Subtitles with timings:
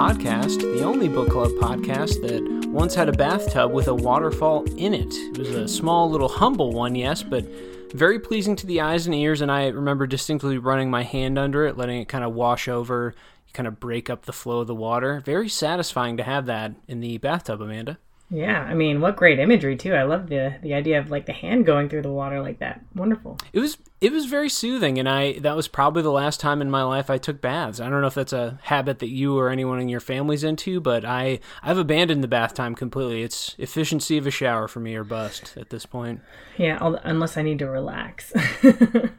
[0.00, 4.94] podcast, the only book club podcast that once had a bathtub with a waterfall in
[4.94, 5.14] it.
[5.14, 7.44] It was a small, little, humble one, yes, but
[7.92, 9.42] very pleasing to the eyes and ears.
[9.42, 13.14] And I remember distinctly running my hand under it, letting it kind of wash over,
[13.52, 15.20] kind of break up the flow of the water.
[15.26, 17.98] Very satisfying to have that in the bathtub, Amanda.
[18.30, 19.92] Yeah, I mean, what great imagery too.
[19.92, 22.80] I love the the idea of like the hand going through the water like that.
[22.94, 23.36] Wonderful.
[23.52, 26.70] It was it was very soothing and i that was probably the last time in
[26.70, 27.80] my life i took baths.
[27.80, 30.80] I don't know if that's a habit that you or anyone in your family's into
[30.80, 33.22] but i i've abandoned the bath time completely.
[33.22, 36.20] It's efficiency of a shower for me or bust at this point.
[36.56, 38.32] Yeah unless i need to relax.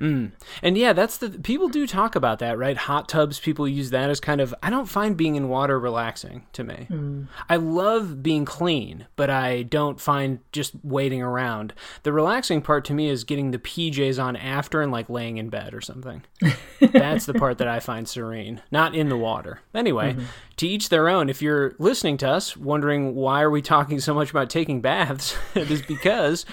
[0.02, 0.32] Mm.
[0.64, 2.76] and yeah that's the people do talk about that right?
[2.76, 6.46] Hot tubs people use that as kind of i don't find being in water relaxing
[6.54, 6.88] to me.
[6.90, 7.28] Mm.
[7.50, 11.74] i love being clean but i don't find just waiting around.
[12.04, 15.36] The relaxing part to me is getting the pjs on after after and like laying
[15.36, 16.24] in bed or something.
[16.80, 19.60] That's the part that I find serene, not in the water.
[19.76, 20.24] Anyway, mm-hmm.
[20.56, 21.30] to each their own.
[21.30, 25.36] If you're listening to us wondering why are we talking so much about taking baths,
[25.56, 26.46] it is because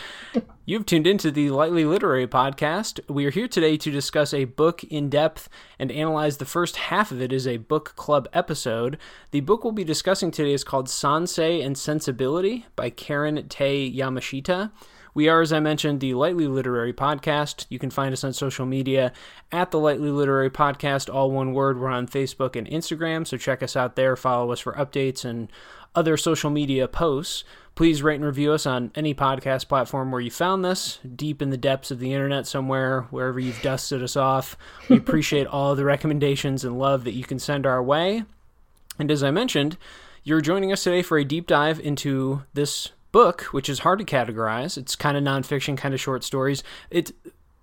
[0.67, 2.99] you've tuned into the Lightly Literary podcast.
[3.09, 7.13] We are here today to discuss a book in depth and analyze the first half
[7.13, 8.99] of it as a book club episode.
[9.31, 14.73] The book we'll be discussing today is called Sansei and Sensibility by Karen Tei Yamashita.
[15.19, 17.67] We are, as I mentioned, the Lightly Literary Podcast.
[17.69, 19.13] You can find us on social media
[19.51, 21.81] at the Lightly Literary Podcast, all one word.
[21.81, 24.15] We're on Facebook and Instagram, so check us out there.
[24.15, 25.51] Follow us for updates and
[25.93, 27.43] other social media posts.
[27.75, 31.51] Please rate and review us on any podcast platform where you found this, deep in
[31.51, 34.57] the depths of the internet somewhere, wherever you've dusted us off.
[34.89, 38.23] We appreciate all the recommendations and love that you can send our way.
[39.01, 39.79] And as I mentioned,
[40.23, 44.05] you're joining us today for a deep dive into this book, which is hard to
[44.05, 44.79] categorize.
[44.79, 46.63] It's kind of nonfiction, kind of short stories.
[46.89, 47.13] It's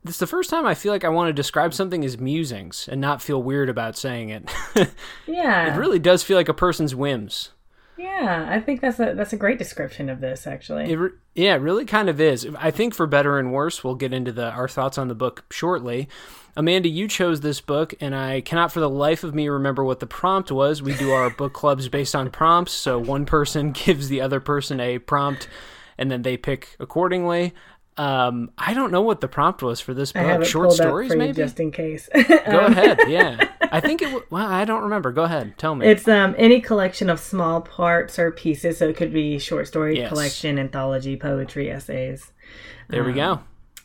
[0.06, 3.00] it's the first time I feel like I want to describe something as musings and
[3.00, 4.52] not feel weird about saying it.
[5.26, 7.52] yeah, it really does feel like a person's whims.
[7.98, 10.92] Yeah, I think that's a that's a great description of this actually.
[10.92, 12.48] It re- yeah, it really kind of is.
[12.58, 15.46] I think for better and worse, we'll get into the our thoughts on the book
[15.52, 16.10] shortly.
[16.58, 20.00] Amanda, you chose this book, and I cannot for the life of me remember what
[20.00, 20.82] the prompt was.
[20.82, 24.80] We do our book clubs based on prompts, so one person gives the other person
[24.80, 25.48] a prompt,
[25.98, 27.54] and then they pick accordingly.
[27.98, 30.44] Um, I don't know what the prompt was for this book.
[30.44, 32.10] Short stories, maybe, just in case.
[32.14, 33.00] Go um, ahead.
[33.08, 34.06] Yeah, I think it.
[34.06, 35.14] W- well, I don't remember.
[35.14, 35.58] Go ahead.
[35.58, 35.88] Tell me.
[35.88, 38.80] It's um any collection of small parts or pieces.
[38.80, 40.10] So it could be short story yes.
[40.10, 42.34] collection, anthology, poetry, essays.
[42.90, 43.40] There um, we go.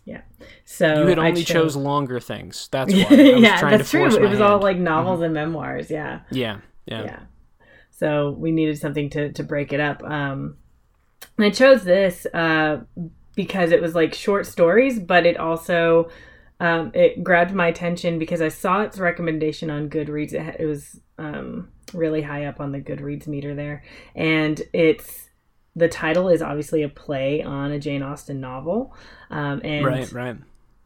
[0.05, 0.23] Yeah.
[0.65, 1.75] So you had only chose...
[1.75, 2.69] chose longer things.
[2.73, 3.01] That's why.
[3.11, 4.07] yeah, that's true.
[4.07, 4.43] It was hand.
[4.43, 5.25] all like novels mm-hmm.
[5.27, 5.89] and memoirs.
[5.89, 6.23] Yeah.
[6.33, 6.59] Yeah.
[6.85, 7.05] Yeah.
[7.05, 7.21] Yeah.
[7.93, 10.03] So we needed something to to break it up.
[10.03, 10.57] Um,
[11.39, 12.81] I chose this uh
[13.35, 16.11] because it was like short stories, but it also
[16.61, 20.35] um, it grabbed my attention because I saw its recommendation on Goodreads.
[20.35, 23.83] It, it was um, really high up on the Goodreads meter there,
[24.15, 25.31] and it's
[25.75, 28.95] the title is obviously a play on a Jane Austen novel.
[29.31, 30.37] Um, and right, right.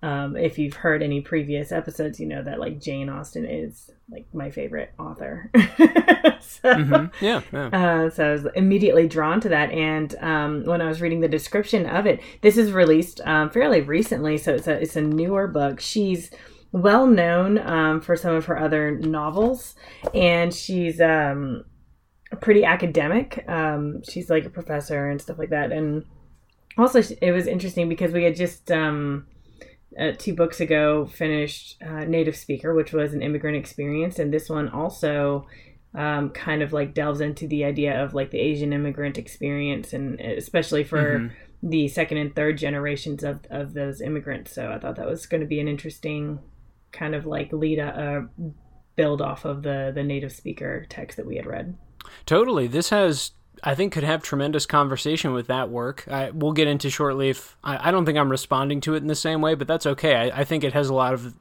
[0.04, 4.26] Um, if you've heard any previous episodes, you know that like Jane Austen is like
[4.34, 5.50] my favorite author.
[5.56, 7.25] so, mm-hmm.
[7.25, 7.41] Yeah.
[7.50, 7.69] yeah.
[7.69, 11.28] Uh, so I was immediately drawn to that, and um, when I was reading the
[11.28, 15.48] description of it, this is released um, fairly recently, so it's a it's a newer
[15.48, 15.81] book.
[15.81, 16.31] She's
[16.70, 19.75] well known um, for some of her other novels,
[20.12, 21.64] and she's um,
[22.43, 23.43] pretty academic.
[23.48, 26.04] Um, she's like a professor and stuff like that, and
[26.76, 29.28] also it was interesting because we had just um,
[29.99, 34.49] uh, two books ago finished uh, Native Speaker, which was an immigrant experience, and this
[34.49, 35.47] one also
[35.94, 40.21] um, kind of like delves into the idea of like the Asian immigrant experience, and
[40.21, 41.69] especially for mm-hmm.
[41.69, 44.53] the second and third generations of of those immigrants.
[44.53, 46.41] So I thought that was going to be an interesting
[46.93, 48.43] kind of like lead a, uh,
[48.97, 51.76] build off of the the Native Speaker text that we had read.
[52.26, 53.32] Totally, this has
[53.62, 56.06] I think could have tremendous conversation with that work.
[56.09, 57.31] I, we'll get into shortly.
[57.31, 59.87] If I, I, don't think I'm responding to it in the same way, but that's
[59.87, 60.14] okay.
[60.14, 61.34] I, I, think it has a lot of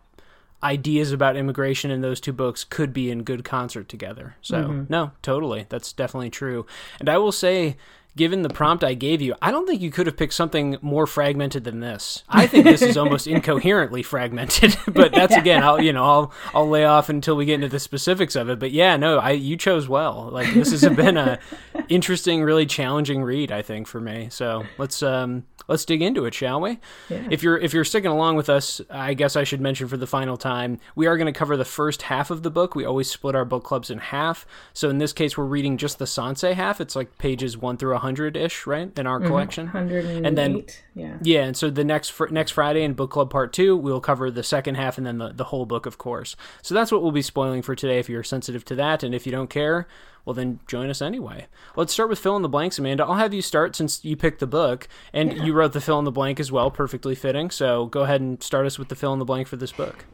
[0.61, 4.35] ideas about immigration, and those two books could be in good concert together.
[4.41, 4.83] So mm-hmm.
[4.89, 6.65] no, totally, that's definitely true.
[6.99, 7.77] And I will say,
[8.15, 11.07] given the prompt I gave you, I don't think you could have picked something more
[11.07, 12.23] fragmented than this.
[12.29, 14.77] I think this is almost incoherently fragmented.
[14.87, 17.79] but that's again, I'll you know, I'll I'll lay off until we get into the
[17.79, 18.59] specifics of it.
[18.59, 20.29] But yeah, no, I you chose well.
[20.31, 21.39] Like this has been a
[21.89, 24.27] interesting, really challenging read, I think, for me.
[24.29, 26.79] So let's um let's dig into it, shall we?
[27.09, 27.27] Yeah.
[27.31, 30.07] If you're if you're sticking along with us, I guess I should mention for the
[30.07, 32.75] final time, we are going to cover the first half of the book.
[32.75, 34.45] We always split our book clubs in half.
[34.73, 36.81] So in this case, we're reading just the Sansei half.
[36.81, 39.67] It's like pages one through hundred ish, right, in our collection.
[39.67, 40.63] Hundred And then-
[40.93, 41.17] yeah.
[41.23, 44.29] Yeah, and so the next fr- next Friday in book club part two, we'll cover
[44.29, 46.35] the second half and then the, the whole book, of course.
[46.61, 47.97] So that's what we'll be spoiling for today.
[47.97, 49.87] If you're sensitive to that, and if you don't care,
[50.25, 51.47] well then join us anyway.
[51.75, 53.03] Let's start with fill in the blanks, Amanda.
[53.05, 56.05] I'll have you start since you picked the book and you wrote the fill in
[56.05, 57.49] the blank as well, perfectly fitting.
[57.49, 60.05] So go ahead and start us with the fill in the blank for this book.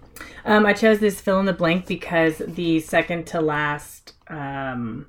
[0.46, 5.08] Um, I chose this fill in the blank because the second to last um,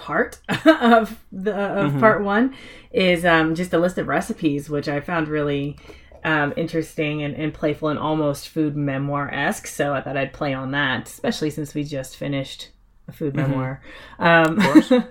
[0.00, 2.54] part of the of part one
[2.90, 5.76] is um, just a list of recipes, which I found really
[6.24, 9.66] um, interesting and, and playful and almost food memoir esque.
[9.66, 12.70] So I thought I'd play on that, especially since we just finished
[13.08, 13.82] a food memoir.
[14.18, 14.58] Um,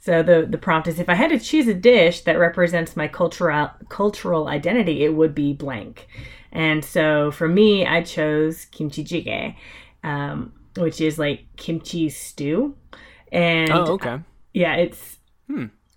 [0.00, 3.08] so the the prompt is: if I had to choose a dish that represents my
[3.08, 6.08] cultural cultural identity, it would be blank.
[6.52, 9.56] And so for me, I chose kimchi jjigae,
[10.04, 12.76] um, which is like kimchi stew.
[13.32, 14.20] And Oh, okay.
[14.52, 15.16] yeah, it's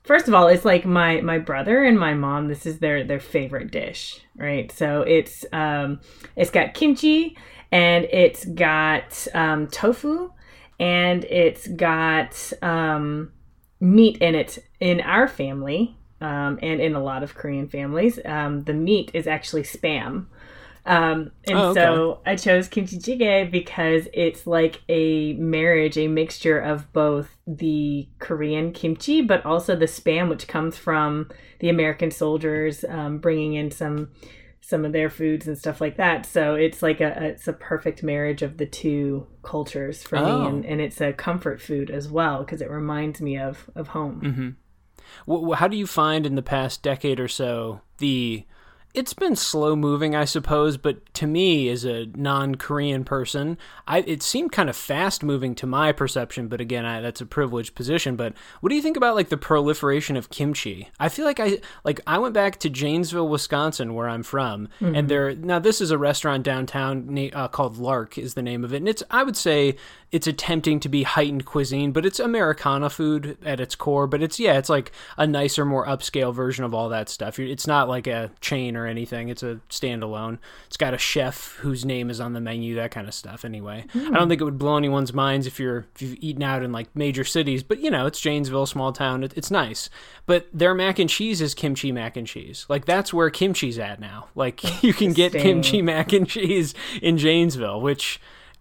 [0.04, 2.48] first of all, it's like my my brother and my mom.
[2.48, 4.72] This is their their favorite dish, right?
[4.72, 6.00] So it's um
[6.36, 7.38] it's got kimchi
[7.72, 10.32] and it's got um, tofu
[10.80, 13.32] and it's got um,
[13.80, 14.58] meat in it.
[14.80, 19.28] In our family, um, and in a lot of Korean families, um, the meat is
[19.28, 20.28] actually spam.
[20.86, 21.82] Um, and Oh, okay.
[21.82, 28.08] so I chose kimchi jjigae because it's like a marriage, a mixture of both the
[28.20, 31.30] Korean kimchi, but also the spam, which comes from
[31.60, 34.10] the American soldiers um, bringing in some
[34.62, 36.26] some of their foods and stuff like that.
[36.26, 40.26] So it's like a, a it's a perfect marriage of the two cultures for Oh.
[40.26, 43.90] me, and, and it's a comfort food as well because it reminds me of of
[43.90, 44.58] home.
[45.28, 48.46] Wh- How do you find in the past decade or so the?
[48.94, 53.58] It's been slow moving, I suppose, but to me, as a non-Korean person,
[53.88, 56.48] I it seemed kind of fast moving to my perception.
[56.48, 58.16] But again, I, that's a privileged position.
[58.16, 60.90] But what do you think about like the proliferation of kimchi?
[61.00, 65.08] I feel like I like I went back to Janesville, Wisconsin, where I'm from, and
[65.08, 68.78] there now this is a restaurant downtown uh, called Lark is the name of it,
[68.78, 69.76] and it's I would say
[70.12, 74.08] it's attempting to be heightened cuisine, but it's Americana food at its core.
[74.08, 77.38] But it's yeah, it's like a nicer, more upscale version of all that stuff.
[77.38, 79.30] It's not like a chain or anything.
[79.30, 80.40] It's a standalone.
[80.66, 83.46] It's got a chef whose name is on the menu, that kind of stuff.
[83.46, 84.30] Anyway, I don't hmm.
[84.30, 87.24] think it would blow anyone's minds if you're if you've eaten out in like major
[87.24, 87.62] cities.
[87.62, 89.24] But you know, it's Janesville, small town.
[89.24, 89.90] It, it's nice.
[90.26, 92.66] But their mac and cheese is kimchi mac and cheese.
[92.68, 94.30] Like that's where kimchi's at now.
[94.34, 98.20] Like you can get kimchi mac and cheese in Janesville, which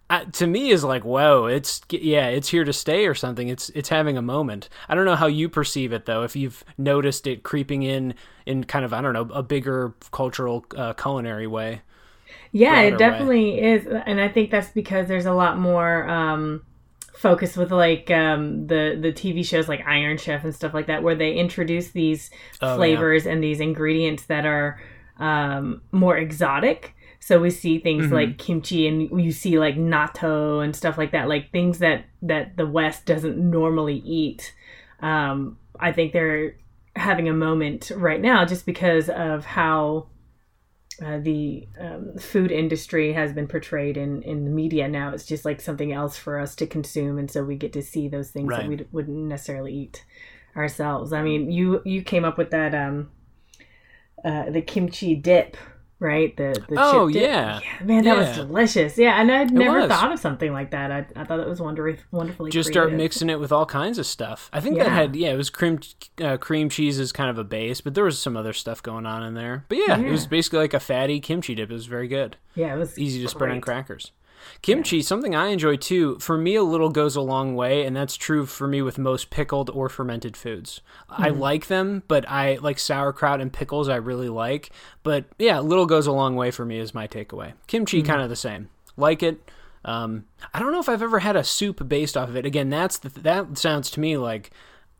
[0.09, 3.69] uh, to me is like whoa it's yeah it's here to stay or something it's
[3.69, 7.27] it's having a moment i don't know how you perceive it though if you've noticed
[7.27, 8.13] it creeping in
[8.45, 11.81] in kind of i don't know a bigger cultural uh, culinary way
[12.51, 12.97] Yeah, it way.
[12.97, 16.63] definitely is, and I think that's because there's a lot more um,
[17.13, 21.03] focus with like um, the the TV shows like Iron Chef and stuff like that,
[21.03, 23.05] where they introduce these Oh, yeah.
[23.05, 24.79] flavors and these ingredients that are
[25.17, 26.95] um, more exotic.
[27.19, 28.13] So we see things Mm-hmm.
[28.13, 32.57] like kimchi, and you see like natto and stuff like that, like things that that
[32.57, 34.53] the West doesn't normally eat.
[35.01, 36.55] Um, I think they're
[36.95, 40.07] having a moment right now just because of how
[41.05, 45.11] uh, the um, food industry has been portrayed in, in the media now.
[45.13, 48.07] It's just like something else for us to consume, and so we get to see
[48.09, 48.61] those things Right.
[48.63, 50.03] that we d- wouldn't necessarily eat
[50.57, 51.13] ourselves.
[51.13, 53.11] I mean, you you came up with that um,
[54.25, 55.55] uh, the kimchi dip,
[55.99, 56.35] right?
[56.37, 57.21] The, the Oh, dip.
[57.21, 57.59] yeah.
[57.83, 58.97] man, that was delicious.
[58.97, 60.91] Yeah, and I'd never thought of something like that.
[60.91, 64.05] I, I thought it was wonder- wonderfully just start mixing it with all kinds of
[64.05, 65.79] stuff i think that had yeah it was cream
[66.21, 69.05] uh, cream cheese is kind of a base but there was some other stuff going
[69.05, 71.85] on in there but yeah, it was basically like a fatty kimchi dip it was
[71.85, 74.11] very good Yeah, it was easy to spread on crackers.
[74.61, 76.17] Kimchi, something I enjoy too.
[76.19, 79.29] For me, a little goes a long way, and that's true for me with most
[79.29, 80.81] pickled or fermented foods.
[81.09, 81.39] I Mm-hmm.
[81.39, 83.89] like them, but I like sauerkraut and pickles.
[83.89, 84.71] I really like,
[85.03, 86.79] but yeah, a little goes a long way for me.
[86.79, 87.53] Is my takeaway.
[87.67, 88.07] Kimchi, Mm-hmm.
[88.11, 88.69] kind of the same.
[88.97, 89.39] Like it.
[89.85, 92.45] Um, I don't know if I've ever had a soup based off of it.
[92.45, 94.51] Again, that's the, that sounds to me like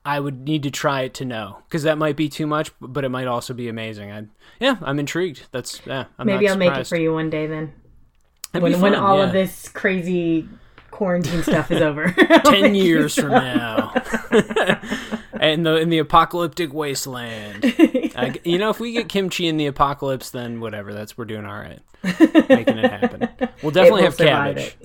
[0.05, 3.03] I would need to try it to know because that might be too much, but
[3.03, 4.09] it might also be amazing.
[4.11, 4.23] I
[4.61, 5.47] yeah, I'm intrigued.
[5.51, 6.05] That's yeah.
[6.17, 7.73] I'm Maybe I'll make it for you one day then.
[8.51, 9.25] When be when all yeah.
[9.25, 10.47] of this crazy
[10.91, 12.11] quarantine stuff is over.
[12.11, 13.93] 10 years from now
[15.39, 17.63] in the in the apocalyptic wasteland
[18.15, 21.45] I, you know if we get kimchi in the apocalypse then whatever that's we're doing
[21.45, 23.29] all right making it happen
[23.61, 24.75] we'll definitely have cabbage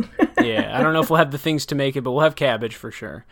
[0.40, 2.36] yeah i don't know if we'll have the things to make it but we'll have
[2.36, 3.24] cabbage for sure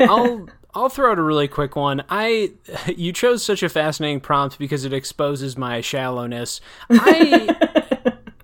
[0.00, 2.02] i'll I'll throw out a really quick one.
[2.08, 2.52] I
[2.86, 6.62] you chose such a fascinating prompt because it exposes my shallowness.
[6.90, 7.81] I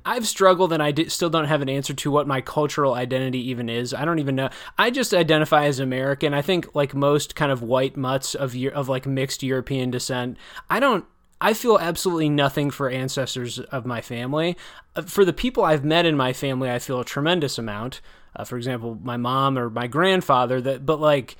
[0.09, 3.51] I've struggled and I d- still don't have an answer to what my cultural identity
[3.51, 3.93] even is.
[3.93, 4.49] I don't even know.
[4.79, 6.33] I just identify as American.
[6.33, 10.39] I think like most kind of white mutts of of like mixed European descent,
[10.71, 11.05] I don't
[11.43, 14.57] I feel absolutely nothing for ancestors of my family.
[14.97, 18.01] Uh, for the people I've met in my family, I feel a tremendous amount.
[18.35, 20.59] Uh, for example, my mom or my grandfather.
[20.63, 21.37] That, but like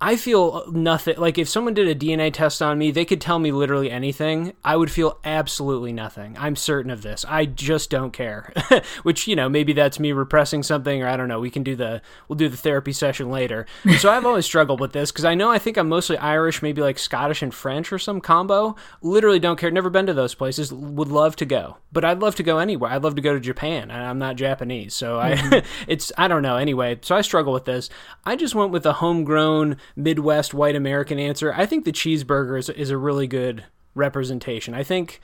[0.00, 1.16] I feel nothing.
[1.16, 4.52] Like if someone did a DNA test on me, they could tell me literally anything.
[4.64, 6.36] I would feel absolutely nothing.
[6.38, 7.24] I'm certain of this.
[7.26, 8.52] I just don't care.
[9.02, 11.40] Which you know, maybe that's me repressing something, or I don't know.
[11.40, 13.66] We can do the we'll do the therapy session later.
[13.98, 16.82] so I've always struggled with this because I know I think I'm mostly Irish, maybe
[16.82, 18.76] like Scottish and French or some combo.
[19.00, 19.70] Literally don't care.
[19.70, 20.72] Never been to those places.
[20.72, 22.90] Would love to go, but I'd love to go anywhere.
[22.90, 23.90] I'd love to go to Japan.
[23.90, 25.54] I'm not Japanese, so mm-hmm.
[25.54, 26.56] I it's I don't know.
[26.56, 27.88] Anyway, so I struggle with this.
[28.26, 32.68] I just went with a homegrown Midwest white American answer, I think the cheeseburger is,
[32.70, 33.64] is a really good
[33.94, 34.74] representation.
[34.74, 35.20] I think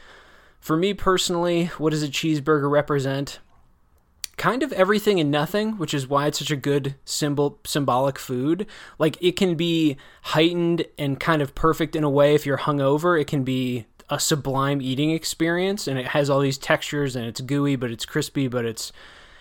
[0.61, 3.41] for me personally, what does a cheeseburger represent?
[4.37, 8.67] Kind of everything and nothing, which is why it's such a good symbol symbolic food.
[8.99, 13.21] Like it can be heightened and kind of perfect in a way if you're hungover.
[13.21, 17.41] It can be a sublime eating experience and it has all these textures and it's
[17.41, 18.93] gooey but it's crispy but it's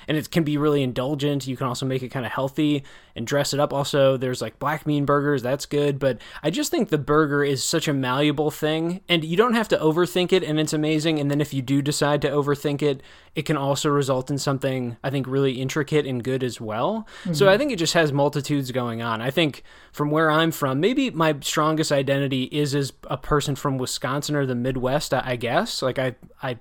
[0.10, 1.46] and it can be really indulgent.
[1.46, 2.84] You can also make it kind of healthy
[3.16, 3.72] and dress it up.
[3.72, 6.00] Also, there's like black bean burgers, that's good.
[6.00, 9.68] But I just think the burger is such a malleable thing, and you don't have
[9.68, 11.20] to overthink it, and it's amazing.
[11.20, 13.04] And then if you do decide to overthink it,
[13.36, 17.08] it can also result in something I think really intricate and good as well.
[17.22, 17.34] Mm-hmm.
[17.34, 19.22] So I think it just has multitudes going on.
[19.22, 23.78] I think from where I'm from, maybe my strongest identity is as a person from
[23.78, 25.14] Wisconsin or the Midwest.
[25.14, 26.58] I guess like I I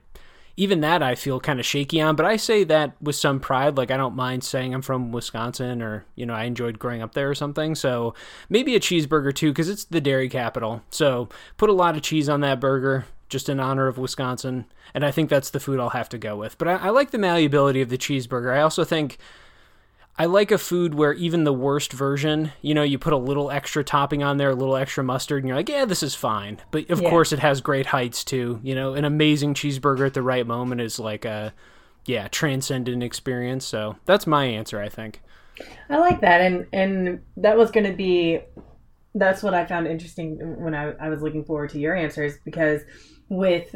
[0.59, 3.77] even that I feel kind of shaky on, but I say that with some pride.
[3.77, 7.15] Like I don't mind saying I'm from Wisconsin or, you know, I enjoyed growing up
[7.15, 7.77] there or something.
[7.77, 8.13] So
[8.49, 10.83] maybe a cheeseburger too, because it's the dairy capital.
[10.91, 14.65] So put a lot of cheese on that burger just in honor of Wisconsin.
[14.95, 16.59] And I think that's the food I'll have to go with.
[16.59, 18.53] But I, I like the malleability of the cheeseburger.
[18.53, 19.17] I also think
[20.19, 23.53] I like a food where even the worst version, you know, you put a little
[23.53, 26.59] extra topping on there, a little extra mustard, and you're like, yeah, this is fine.
[26.73, 27.09] But of yeah.
[27.09, 28.59] course, it has great heights too.
[28.65, 31.55] You know, an amazing cheeseburger at the right moment is like a,
[32.05, 33.65] yeah, transcendent experience.
[33.65, 35.23] So that's my answer, I think.
[35.89, 38.41] I like that, and and that was going to be,
[39.15, 42.83] that's what I found interesting when I, I was looking forward to your answers because
[43.29, 43.75] with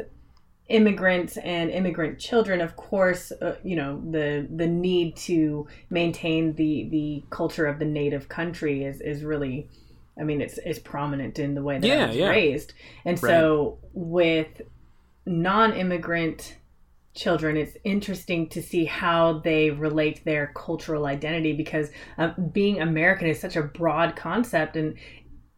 [0.69, 6.87] immigrants and immigrant children of course uh, you know the the need to maintain the
[6.89, 9.69] the culture of the native country is is really
[10.17, 12.29] i mean it's it's prominent in the way that yeah, i was yeah.
[12.29, 13.29] raised and right.
[13.29, 14.61] so with
[15.25, 16.55] non-immigrant
[17.13, 23.27] children it's interesting to see how they relate their cultural identity because uh, being american
[23.27, 24.95] is such a broad concept and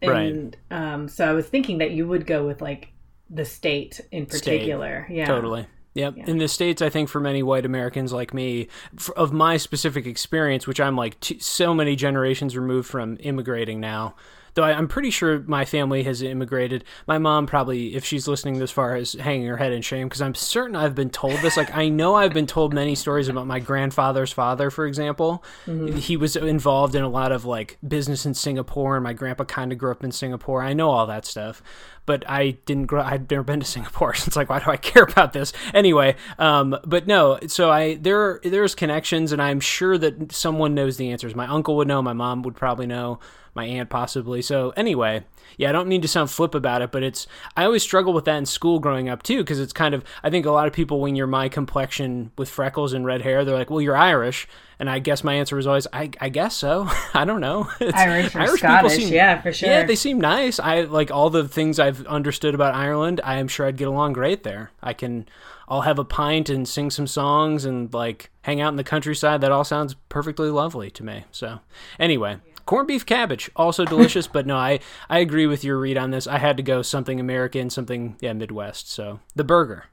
[0.02, 0.94] and right.
[0.94, 2.90] um, so i was thinking that you would go with like
[3.30, 5.06] the state in particular.
[5.06, 5.16] State.
[5.18, 5.26] Yeah.
[5.26, 5.68] Totally.
[5.96, 6.18] Yep.
[6.18, 6.26] Yeah.
[6.28, 8.68] In the States, I think for many white Americans like me,
[9.16, 14.16] of my specific experience, which I'm like t- so many generations removed from immigrating now,
[14.56, 16.84] though I, am pretty sure my family has immigrated.
[17.08, 20.22] My mom probably, if she's listening this far, is hanging her head in shame because
[20.22, 21.56] I'm certain I've been told this.
[21.56, 25.46] Like I know I've been told many stories about my grandfather's father, for example.
[25.66, 25.96] Mm-hmm.
[25.96, 29.72] He was involved in a lot of like business in Singapore, and my grandpa kind
[29.72, 30.62] of grew up in Singapore.
[30.62, 31.62] I know all that stuff
[32.06, 33.02] but I didn't grow.
[33.02, 36.16] I'd never been to Singapore, so it's like, why do I care about this anyway?
[36.40, 41.12] Um, but no, so I there there's connections, and I'm sure that someone knows the
[41.12, 41.36] answers.
[41.36, 42.02] My uncle would know.
[42.02, 43.20] My mom would probably know
[43.56, 44.42] my aunt possibly.
[44.42, 45.24] So anyway,
[45.58, 48.26] yeah, I don't need to sound flip about it, but it's I always struggle with
[48.26, 50.74] that in school growing up too because it's kind of I think a lot of
[50.74, 54.48] people when you're my complexion with freckles and red hair, they're like, "Well, you're Irish."
[54.78, 56.90] And I guess my answer was always, I, I guess so.
[57.14, 57.70] I don't know.
[57.80, 59.70] It's, Irish or Irish Scottish, seem, yeah, for sure.
[59.70, 60.60] Yeah, they seem nice.
[60.60, 63.22] I like all the things I've understood about Ireland.
[63.24, 64.72] I am sure I'd get along great there.
[64.82, 65.28] I can,
[65.68, 69.42] I'll have a pint and sing some songs and like hang out in the countryside.
[69.42, 71.26] That all sounds perfectly lovely to me.
[71.32, 71.60] So,
[72.00, 76.10] anyway, corned beef cabbage also delicious but no i i agree with your read on
[76.10, 79.86] this i had to go something american something yeah midwest so the burger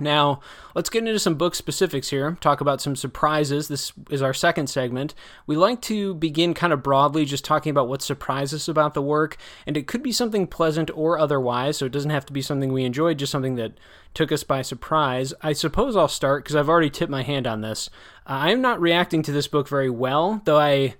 [0.00, 0.40] now,
[0.74, 3.68] let's get into some book specifics here, talk about some surprises.
[3.68, 5.14] This is our second segment.
[5.46, 9.02] We like to begin kind of broadly, just talking about what surprises us about the
[9.02, 9.36] work,
[9.66, 12.72] and it could be something pleasant or otherwise, so it doesn't have to be something
[12.72, 13.72] we enjoyed, just something that
[14.14, 15.34] took us by surprise.
[15.42, 17.90] I suppose I'll start because I've already tipped my hand on this.
[18.26, 20.94] Uh, I am not reacting to this book very well, though I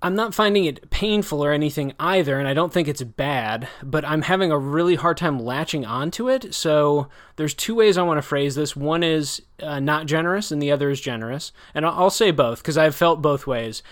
[0.00, 4.04] I'm not finding it painful or anything either, and I don't think it's bad, but
[4.04, 6.54] I'm having a really hard time latching onto it.
[6.54, 8.76] So there's two ways I want to phrase this.
[8.76, 11.50] One is uh, not generous, and the other is generous.
[11.74, 13.82] And I'll, I'll say both because I've felt both ways.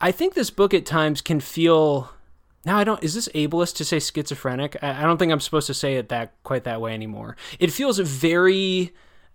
[0.00, 2.10] I think this book at times can feel.
[2.64, 3.02] Now I don't.
[3.02, 4.76] Is this ableist to say schizophrenic?
[4.82, 7.36] I, I don't think I'm supposed to say it that quite that way anymore.
[7.60, 8.92] It feels very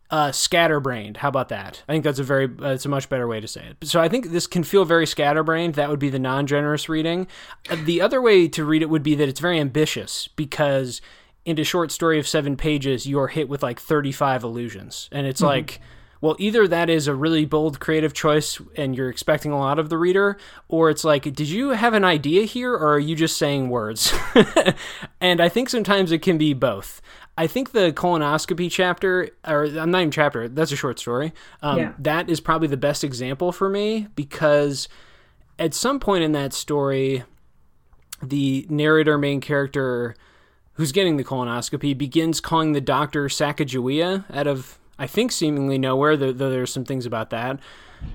[0.09, 1.17] uh, scatterbrained.
[1.17, 1.83] How about that?
[1.87, 3.87] I think that's a very uh, it's a much better way to say it.
[3.87, 5.75] So I think this can feel very scatterbrained.
[5.75, 7.27] That would be the non-generous reading.
[7.69, 11.01] Uh, the other way to read it would be that it's very ambitious because
[11.45, 15.41] in a short story of seven pages, you're hit with like 35 illusions, and it's
[15.41, 15.47] mm-hmm.
[15.47, 15.81] like.
[16.19, 19.89] Well, either that is a really bold creative choice and you're expecting a lot of
[19.89, 20.37] the reader,
[20.67, 24.11] or it's like, did you have an idea here or are you just saying words?
[25.21, 27.03] and I think sometimes it can be both.
[27.37, 31.33] I think the colonoscopy chapter, or I'm not even chapter, that's a short story.
[31.61, 31.93] Um, yeah.
[31.99, 34.87] That is probably the best example for me because
[35.59, 37.23] at some point in that story,
[38.23, 40.15] the narrator, main character,
[40.73, 46.17] who's getting the colonoscopy, begins calling the doctor Sacagawea out of, I think, seemingly nowhere,
[46.17, 47.59] though, though there's some things about that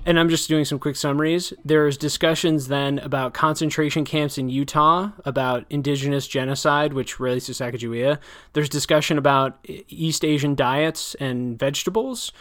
[0.05, 1.53] and I'm just doing some quick summaries.
[1.63, 8.19] There's discussions then about concentration camps in Utah, about indigenous genocide, which relates to Sacagawea.
[8.53, 12.31] There's discussion about East Asian diets and vegetables.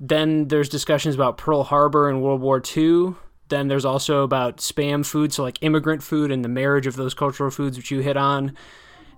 [0.00, 3.14] Then there's discussions about Pearl Harbor and World War II.
[3.48, 7.14] Then there's also about spam food, so like immigrant food and the marriage of those
[7.14, 8.56] cultural foods, which you hit on.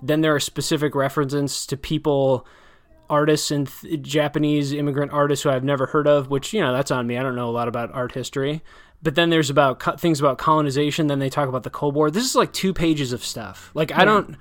[0.02, 2.46] Then there are specific references to people
[3.08, 6.90] artists and th- Japanese immigrant artists who I've never heard of, which, you know, that's
[6.90, 7.16] on me.
[7.16, 8.62] I don't know a lot about art history.
[9.02, 11.08] But then there's about co- things about colonization.
[11.08, 12.10] Then they talk about the Cold War.
[12.10, 13.70] This is like two pages of stuff.
[13.74, 14.36] Like, I don't.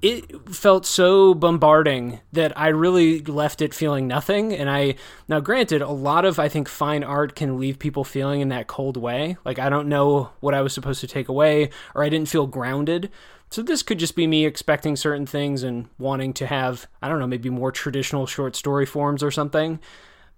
[0.00, 4.52] It felt so bombarding that I really left it feeling nothing.
[4.54, 4.94] And I,
[5.28, 8.68] now granted, a lot of, I think, fine art can leave people feeling in that
[8.68, 9.36] cold way.
[9.44, 12.46] Like, I don't know what I was supposed to take away, or I didn't feel
[12.46, 13.10] grounded.
[13.50, 17.18] So this could just be me expecting certain things and wanting to have, I don't
[17.18, 19.80] know, maybe more traditional short story forms or something.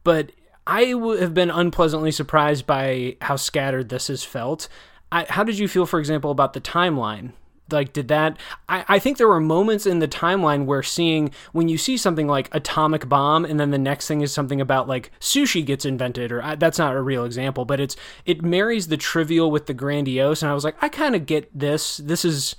[0.05, 0.33] But
[0.67, 0.83] I
[1.19, 4.69] have been unpleasantly surprised by how scattered this has felt.
[5.11, 7.33] I, how did you feel, for example, about the timeline?
[7.73, 8.37] Like, did that?
[8.69, 12.27] I, I think there were moments in the timeline where seeing when you see something
[12.27, 16.33] like atomic bomb, and then the next thing is something about like sushi gets invented,
[16.33, 19.75] or I, that's not a real example, but it's it marries the trivial with the
[19.75, 21.99] grandiose, and I was like, I kind of get this.
[21.99, 22.57] This is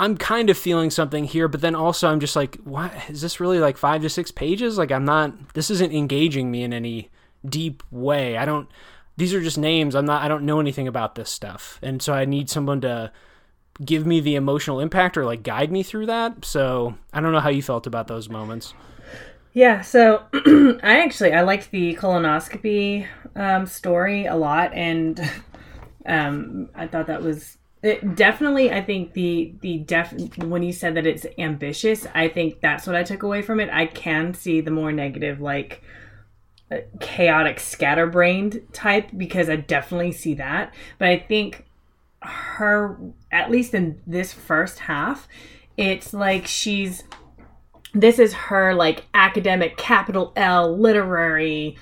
[0.00, 3.38] I'm kind of feeling something here, but then also I'm just like, what is this
[3.38, 4.78] really like five to six pages?
[4.78, 5.52] Like I'm not.
[5.52, 7.10] This isn't engaging me in any
[7.44, 8.38] deep way.
[8.38, 8.66] I don't.
[9.18, 9.94] These are just names.
[9.94, 10.22] I'm not.
[10.22, 13.12] I don't know anything about this stuff, and so I need someone to
[13.84, 16.46] give me the emotional impact or like guide me through that.
[16.46, 18.72] So I don't know how you felt about those moments.
[19.52, 20.24] Yeah, so
[20.82, 25.20] I actually I liked the colonoscopy um, story a lot, and
[26.06, 30.94] um, I thought that was it definitely, I think the the def when you said
[30.96, 33.70] that it's ambitious, I think that's what I took away from it.
[33.70, 35.82] I can see the more negative, like
[36.70, 40.74] uh, chaotic, scatterbrained type because I definitely see that.
[40.98, 41.64] But I think
[42.22, 42.98] her,
[43.32, 45.26] at least in this first half,
[45.76, 47.04] it's like she's
[47.92, 51.76] this is her like academic capital L literary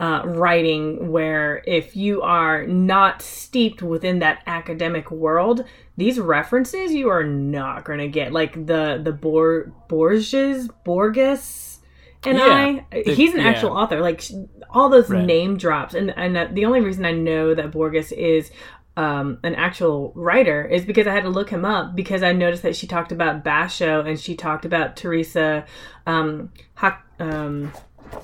[0.00, 5.64] uh, writing where if you are not steeped within that academic world,
[5.96, 8.32] these references you are not going to get.
[8.32, 11.80] Like the the Bor- Borges, Borges,
[12.24, 13.48] and yeah, I, the, he's an yeah.
[13.48, 14.00] actual author.
[14.00, 14.22] Like
[14.70, 15.24] all those right.
[15.24, 18.50] name drops, and and the only reason I know that Borges is
[18.96, 22.62] um, an actual writer is because I had to look him up because I noticed
[22.62, 25.64] that she talked about Basho and she talked about Theresa
[26.06, 27.72] um, Hak, um,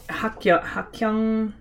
[0.08, 1.52] Hakyong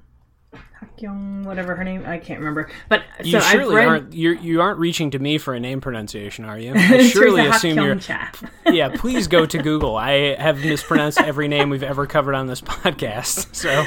[0.82, 2.70] Hakyong, whatever her name, I can't remember.
[2.90, 3.88] But you so surely read...
[3.88, 6.74] aren't you're, you aren't reaching to me for a name pronunciation, are you?
[6.76, 8.00] I surely assume you're.
[8.74, 9.96] yeah, please go to Google.
[9.96, 13.56] I have mispronounced every name we've ever covered on this podcast.
[13.56, 13.86] So,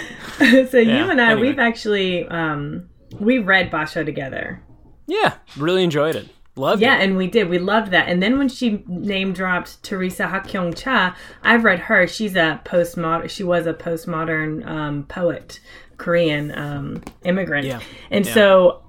[0.66, 1.48] so yeah, you and I, anyway.
[1.48, 4.62] we've actually um, we read Basho together.
[5.06, 6.28] Yeah, really enjoyed it.
[6.60, 7.04] Loved yeah, it.
[7.04, 7.48] and we did.
[7.48, 8.08] We loved that.
[8.08, 12.06] And then when she name dropped Theresa Hak Kyung Cha, I've read her.
[12.06, 13.30] She's a postmodern.
[13.30, 15.60] She was a postmodern um, poet
[15.96, 17.66] Korean um, immigrant.
[17.66, 17.80] Yeah.
[18.10, 18.34] And yeah.
[18.34, 18.82] so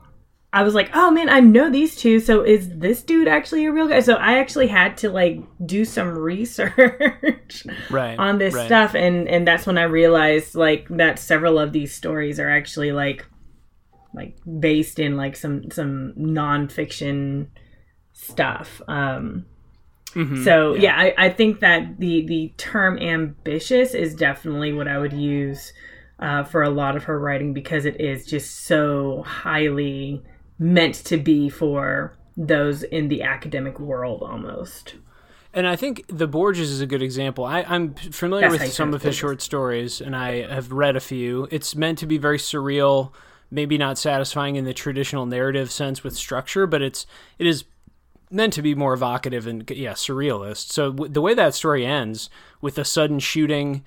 [0.53, 2.19] I was like, oh man, I know these two.
[2.19, 4.01] So is this dude actually a real guy?
[4.01, 8.65] So I actually had to like do some research right, on this right.
[8.65, 12.91] stuff, and and that's when I realized like that several of these stories are actually
[12.91, 13.25] like
[14.13, 17.47] like based in like some some nonfiction
[18.13, 18.82] stuff.
[18.88, 19.45] Um,
[20.13, 20.43] Mm-hmm.
[20.43, 24.97] So yeah, yeah I, I, think that the the term ambitious is definitely what I
[24.97, 25.71] would use
[26.19, 30.21] uh, for a lot of her writing because it is just so highly
[30.60, 34.95] meant to be for those in the academic world almost.
[35.54, 37.43] And I think the Borges is a good example.
[37.43, 41.02] I, I'm familiar That's with some of his short stories, and I have read a
[41.02, 41.47] few.
[41.52, 43.12] It's meant to be very surreal,
[43.52, 47.06] maybe not satisfying in the traditional narrative sense with structure, but it's
[47.38, 47.66] it is
[48.32, 50.72] meant to be more evocative and yeah, surrealist.
[50.72, 52.30] So w- the way that story ends
[52.62, 53.84] with a sudden shooting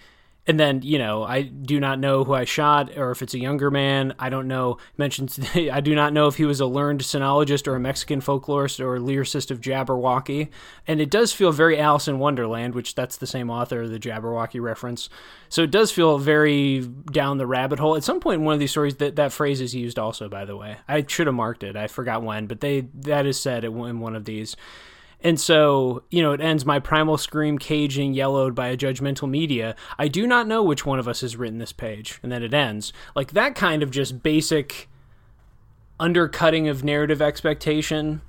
[0.47, 3.39] and then you know I do not know who I shot or if it's a
[3.39, 4.15] younger man.
[4.19, 4.79] I don't know.
[4.97, 8.81] Mentions I do not know if he was a learned sinologist or a Mexican folklorist
[8.81, 10.49] or lyricist of Jabberwocky.
[10.87, 13.99] And it does feel very Alice in Wonderland, which that's the same author, of the
[13.99, 15.09] Jabberwocky reference.
[15.49, 17.97] So it does feel very down the rabbit hole.
[17.97, 20.29] At some point in one of these stories, that that phrase is used also.
[20.29, 21.77] By the way, I should have marked it.
[21.77, 24.57] I forgot when, but they that is said in one of these.
[25.25, 29.75] And so, you know, it ends my primal scream caging yellowed by a judgmental media.
[29.99, 32.21] I do not know which one of us has written this page.
[32.23, 32.93] And then it ends.
[33.17, 34.91] Like that kind of just basic
[35.99, 38.21] undercutting of narrative expectation.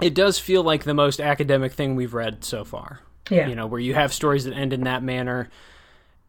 [0.00, 3.00] It does feel like the most academic thing we've read so far.
[3.28, 3.48] Yeah.
[3.48, 5.48] You know, where you have stories that end in that manner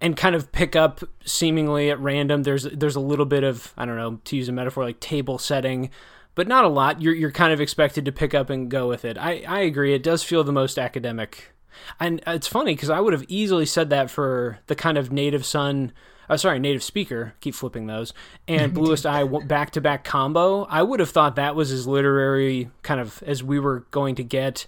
[0.01, 2.41] and kind of pick up seemingly at random.
[2.41, 5.37] There's there's a little bit of, I don't know, to use a metaphor like table
[5.37, 5.91] setting
[6.35, 7.01] but not a lot.
[7.01, 9.17] You're you're kind of expected to pick up and go with it.
[9.17, 9.93] I I agree.
[9.93, 11.53] It does feel the most academic,
[11.99, 15.45] and it's funny because I would have easily said that for the kind of native
[15.45, 15.93] son.
[16.27, 17.35] Uh, sorry, native speaker.
[17.39, 18.11] Keep flipping those.
[18.47, 20.63] And Bluest Eye back to back combo.
[20.65, 24.23] I would have thought that was as literary kind of as we were going to
[24.23, 24.65] get.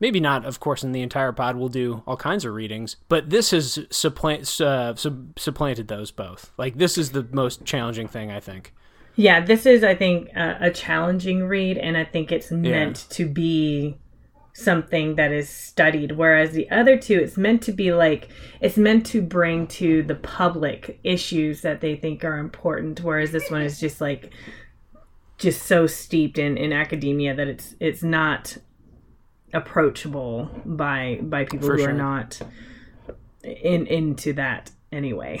[0.00, 1.56] Maybe not, of course, in the entire pod.
[1.56, 6.50] We'll do all kinds of readings, but this has supplant, uh, supplanted those both.
[6.58, 8.74] Like this is the most challenging thing I think.
[9.16, 13.16] Yeah, this is, I think, a, a challenging read, and I think it's meant yeah.
[13.16, 13.98] to be
[14.52, 16.12] something that is studied.
[16.12, 18.28] Whereas the other two, it's meant to be like,
[18.60, 23.00] it's meant to bring to the public issues that they think are important.
[23.02, 24.32] Whereas this one is just like,
[25.38, 28.56] just so steeped in, in academia that it's it's not
[29.52, 31.90] approachable by by people For who sure.
[31.90, 32.40] are not
[33.44, 35.40] in into that anyway.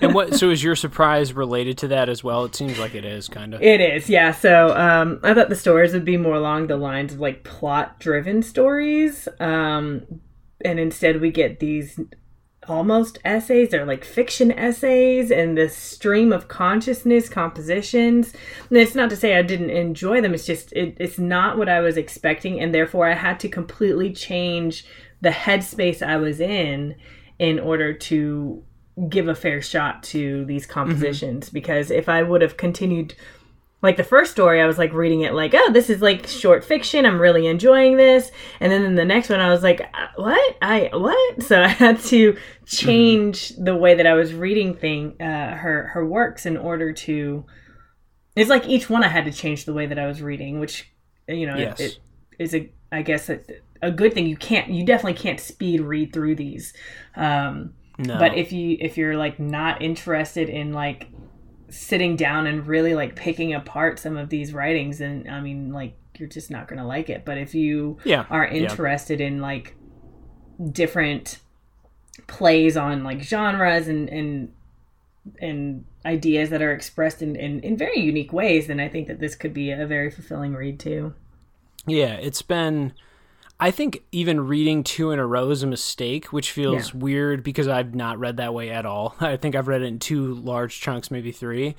[0.00, 0.34] and what?
[0.36, 2.44] So is your surprise related to that as well?
[2.44, 3.62] It seems like it is kind of.
[3.62, 4.32] It is, yeah.
[4.32, 8.42] So um, I thought the stories would be more along the lines of like plot-driven
[8.42, 10.20] stories, um,
[10.64, 11.98] and instead we get these
[12.68, 18.32] almost essays they're like fiction essays and this stream of consciousness compositions
[18.68, 21.68] and it's not to say i didn't enjoy them it's just it, it's not what
[21.68, 24.84] i was expecting and therefore i had to completely change
[25.20, 26.96] the headspace i was in
[27.38, 28.64] in order to
[29.08, 30.72] give a fair shot to these mm-hmm.
[30.72, 31.54] compositions mm-hmm.
[31.54, 33.14] because if I would have continued
[33.82, 36.64] like the first story I was like reading it like oh this is like short
[36.64, 40.06] fiction I'm really enjoying this and then in the next one I was like uh,
[40.16, 43.64] what I what so I had to change mm-hmm.
[43.64, 47.44] the way that I was reading thing uh, her her works in order to
[48.34, 50.90] it's like each one I had to change the way that I was reading which
[51.28, 51.78] you know yes.
[51.80, 51.98] it,
[52.38, 53.40] it is a I guess a,
[53.82, 56.72] a good thing you can't you definitely can't speed read through these
[57.14, 58.18] um no.
[58.18, 61.08] But if you if you're like not interested in like
[61.68, 65.96] sitting down and really like picking apart some of these writings, then I mean like
[66.18, 67.24] you're just not gonna like it.
[67.24, 68.26] But if you yeah.
[68.30, 69.26] are interested yeah.
[69.26, 69.76] in like
[70.72, 71.40] different
[72.26, 74.52] plays on like genres and and
[75.40, 79.18] and ideas that are expressed in, in, in very unique ways, then I think that
[79.18, 81.14] this could be a very fulfilling read too.
[81.86, 82.92] Yeah, it's been
[83.58, 87.00] I think even reading two in a row is a mistake, which feels yeah.
[87.00, 89.16] weird because I've not read that way at all.
[89.20, 91.74] I think I've read it in two large chunks, maybe three.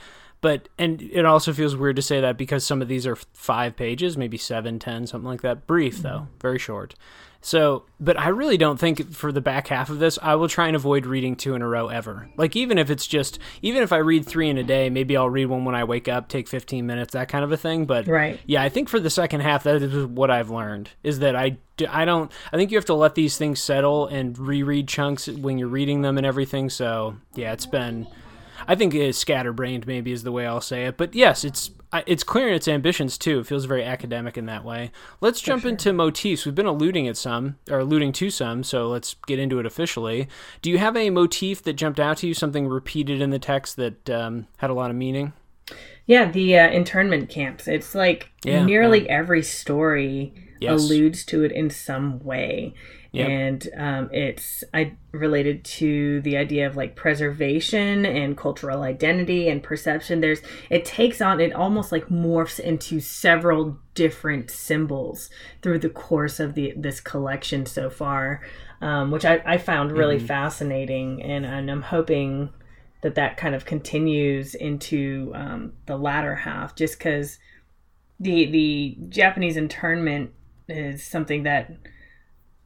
[0.48, 3.76] But and it also feels weird to say that because some of these are five
[3.76, 5.68] pages, maybe seven, ten, something like that.
[5.68, 6.04] Brief mm-hmm.
[6.04, 6.96] though, very short.
[7.42, 10.68] So, but I really don't think for the back half of this, I will try
[10.68, 12.30] and avoid reading two in a row ever.
[12.38, 15.30] Like, even if it's just, even if I read three in a day, maybe I'll
[15.30, 17.86] read one when I wake up, take 15 minutes, that kind of a thing.
[17.86, 18.40] But, right.
[18.46, 21.58] yeah, I think for the second half, that is what I've learned is that I,
[21.90, 25.58] I don't, I think you have to let these things settle and reread chunks when
[25.58, 26.70] you're reading them and everything.
[26.70, 28.08] So, yeah, it's been,
[28.68, 30.98] I think it is scatterbrained, maybe is the way I'll say it.
[30.98, 31.72] But yes, it's
[32.06, 33.40] it's clear in its ambitions too.
[33.40, 34.92] It feels very academic in that way.
[35.22, 35.72] Let's jump sure.
[35.72, 36.46] into motifs.
[36.46, 40.28] We've been alluding at some or alluding to some, so let's get into it officially.
[40.62, 42.34] Do you have a motif that jumped out to you?
[42.34, 45.34] Something repeated in the text that um, had a lot of meaning?
[46.06, 47.68] Yeah, the uh, internment camps.
[47.68, 49.12] It's like yeah, nearly yeah.
[49.14, 50.82] every story yes.
[50.82, 52.74] alludes to it in some way.
[53.18, 53.30] Yep.
[53.30, 59.64] And um, it's I related to the idea of like preservation and cultural identity and
[59.64, 60.22] perception.
[60.22, 65.30] There's it takes on it almost like morphs into several different symbols
[65.64, 68.42] through the course of the this collection so far,
[68.82, 70.28] um, which I, I found really mm-hmm.
[70.28, 72.50] fascinating, and, and I'm hoping
[73.02, 77.40] that that kind of continues into um, the latter half, just because
[78.20, 80.32] the the Japanese internment
[80.70, 81.72] is something that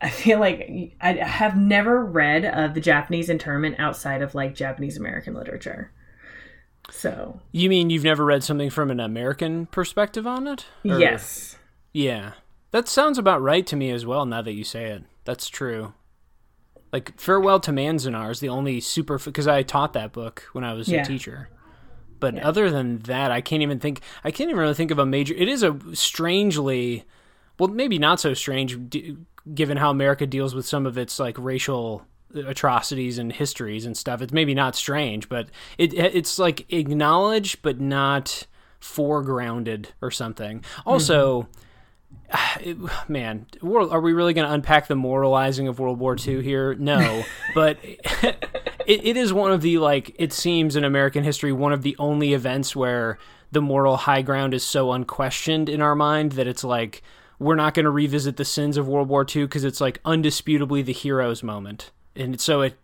[0.01, 4.97] I feel like I have never read of the Japanese internment outside of like Japanese
[4.97, 5.91] American literature.
[6.89, 10.65] So you mean you've never read something from an American perspective on it?
[10.83, 10.99] Or...
[10.99, 11.57] Yes.
[11.93, 12.31] Yeah,
[12.71, 14.25] that sounds about right to me as well.
[14.25, 15.93] Now that you say it, that's true.
[16.91, 20.73] Like Farewell to Manzanar is the only super because I taught that book when I
[20.73, 21.03] was Yeah.
[21.03, 21.49] a teacher.
[22.19, 22.47] But Yeah.
[22.47, 24.01] other than that, I can't even think.
[24.23, 25.33] I can't even really think of a major.
[25.35, 27.05] It is a strangely,
[27.57, 29.17] well, maybe not so strange, d-
[29.53, 34.21] given how America deals with some of its like racial atrocities and histories and stuff.
[34.21, 38.47] It's maybe not strange, but it it's like acknowledged but not
[38.79, 40.63] foregrounded or something.
[40.85, 41.47] Also.
[42.61, 42.77] it-
[43.07, 46.75] man, are we really going to unpack the moralizing of World War II here?
[46.75, 47.23] No,
[47.55, 48.37] but it,
[48.85, 52.33] it is one of the like it seems in American history one of the only
[52.33, 53.17] events where
[53.51, 57.01] the moral high ground is so unquestioned in our mind that it's like
[57.41, 60.85] we're not going to revisit the sins of World War II because it's like undisputably
[60.85, 62.77] the hero's moment, and so it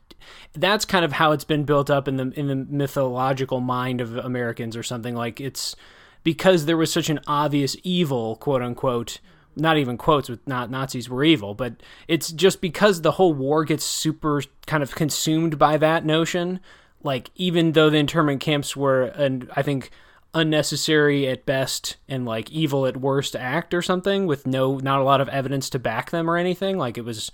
[0.53, 4.17] that's kind of how it's been built up in the in the mythological mind of
[4.17, 5.75] Americans or something like it's
[6.23, 9.19] because there was such an obvious evil, quote unquote,
[9.55, 11.75] not even quotes with not Nazis were evil, but
[12.07, 16.59] it's just because the whole war gets super kind of consumed by that notion.
[17.03, 19.91] Like even though the internment camps were, and I think
[20.38, 25.04] unnecessary at best and like evil at worst act or something with no not a
[25.04, 27.32] lot of evidence to back them or anything like it was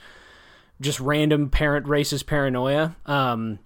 [0.81, 3.59] just random parent racist paranoia um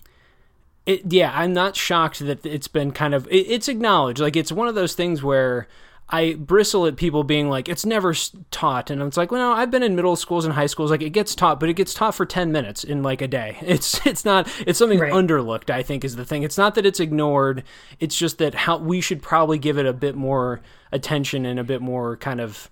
[0.87, 4.21] it, yeah, I'm not shocked that it's been kind of it, it's acknowledged.
[4.21, 5.67] Like it's one of those things where
[6.09, 8.13] I bristle at people being like it's never
[8.49, 10.89] taught, and it's like, well, no, I've been in middle schools and high schools.
[10.89, 13.57] Like it gets taught, but it gets taught for ten minutes in like a day.
[13.61, 15.11] It's it's not it's something Right.
[15.11, 15.69] underlooked.
[15.69, 16.43] I think is the thing.
[16.43, 17.63] It's not that it's ignored.
[17.99, 20.61] It's just that how we should probably give it a bit more
[20.93, 22.69] attention and a bit more kind of,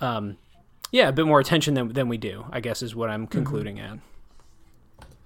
[0.00, 0.36] um,
[0.90, 2.44] yeah, a bit more attention than than we do.
[2.50, 3.98] I guess is what I'm concluding at.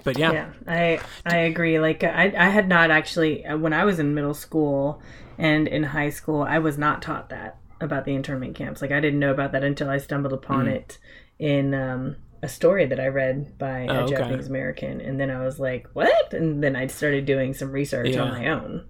[0.04, 1.80] But yeah, Yeah, I I agree.
[1.80, 5.00] Like I I had not actually uh, when I was in middle school
[5.38, 8.82] and in high school, I was not taught that about the internment camps.
[8.82, 10.72] Like I didn't know about that until I stumbled upon Mm.
[10.72, 10.98] it
[11.38, 14.16] in um, a story that I read by Oh, a okay.
[14.16, 18.16] Japanese American, and then I was like, "What?" And then I started doing some research
[18.16, 18.84] on my own.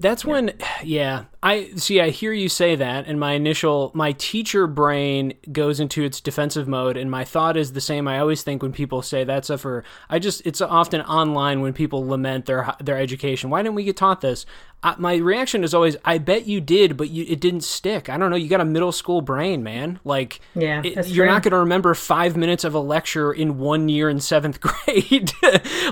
[0.00, 0.52] That's when,
[0.84, 1.24] yeah.
[1.42, 2.00] I see.
[2.00, 6.66] I hear you say that, and my initial, my teacher brain goes into its defensive
[6.68, 8.06] mode, and my thought is the same.
[8.08, 11.72] I always think when people say that stuff, or I just, it's often online when
[11.72, 13.50] people lament their their education.
[13.50, 14.46] Why didn't we get taught this?
[14.82, 18.08] I, my reaction is always, I bet you did, but you, it didn't stick.
[18.08, 18.36] I don't know.
[18.36, 19.98] You got a middle school brain, man.
[20.04, 23.88] Like, Yeah, it- you're not going to remember five minutes of a lecture in one
[23.88, 25.32] year in seventh grade.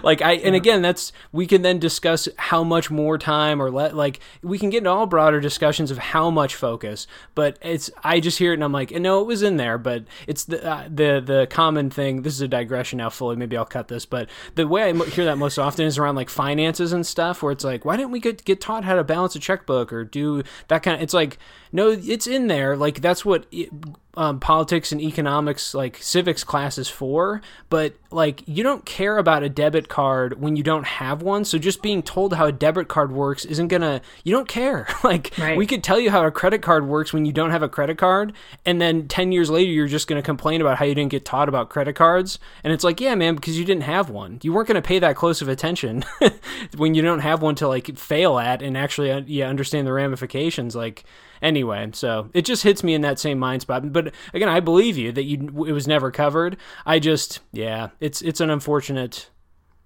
[0.04, 3.96] like I, and again, that's we can then discuss how much more time or let
[3.96, 7.06] like we can get into all broader discussions of how much focus.
[7.34, 10.04] But it's I just hear it and I'm like, no, it was in there, but
[10.26, 12.22] it's the uh, the the common thing.
[12.22, 13.10] This is a digression now.
[13.10, 16.14] Fully, maybe I'll cut this, but the way I hear that most often is around
[16.14, 19.04] like finances and stuff, where it's like, why didn't we get get taught how to
[19.04, 21.02] balance a checkbook or do that kind of?
[21.02, 21.38] It's like,
[21.72, 22.76] no, it's in there.
[22.76, 23.46] Like that's what.
[23.50, 23.70] It,
[24.18, 29.48] um, politics and economics like civics classes for but like you don't care about a
[29.48, 33.12] debit card when you don't have one so just being told how a debit card
[33.12, 35.56] works isn't gonna you don't care like Right.
[35.58, 37.98] we could tell you how a credit card works when you don't have a credit
[37.98, 38.32] card
[38.64, 41.48] and then 10 years later you're just gonna complain about how you didn't get taught
[41.48, 44.66] about credit cards and it's like yeah man because you didn't have one you weren't
[44.68, 46.04] gonna pay that close of attention
[46.76, 49.92] when you don't have one to like fail at and actually uh, yeah understand the
[49.92, 51.04] ramifications like
[51.42, 54.96] anyway so it just hits me in that same mind spot but again i believe
[54.96, 59.30] you that you it was never covered i just yeah it's it's an unfortunate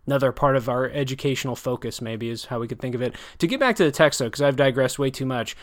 [0.07, 3.47] another part of our educational focus maybe is how we could think of it to
[3.47, 5.55] get back to the text though because i've digressed way too much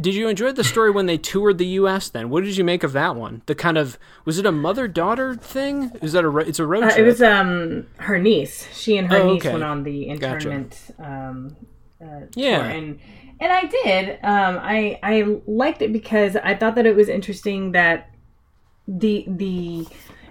[0.00, 2.82] did you enjoy the story when they toured the us then what did you make
[2.82, 6.58] of that one the kind of was it a mother-daughter thing is that a it's
[6.58, 8.66] a road Uh, trip it was um her niece.
[8.74, 9.52] She and her Oh, niece okay.
[9.52, 10.34] went on the Gotcha.
[10.50, 11.54] internment um,
[12.02, 12.64] uh, Yeah.
[12.64, 12.98] and
[13.40, 14.18] and I did.
[14.22, 18.10] Um, I I liked it because I thought that it was interesting that
[18.86, 19.86] the the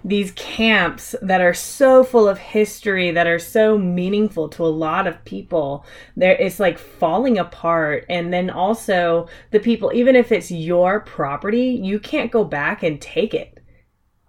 [0.06, 5.08] these camps that are so full of history that are so meaningful to a lot
[5.08, 5.86] of people
[6.18, 11.80] there it's like falling apart and then also the people even if it's your property
[11.82, 13.60] you can't go back and take it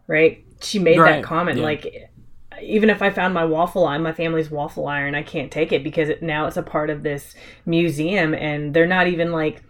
[0.07, 1.65] right she made Right, that comment yeah.
[1.65, 2.11] like
[2.65, 5.85] even if I found my waffle iron, my family's waffle iron, I can't take it
[5.85, 7.35] because it, now it's a part of this
[7.67, 9.63] museum, and they're not even like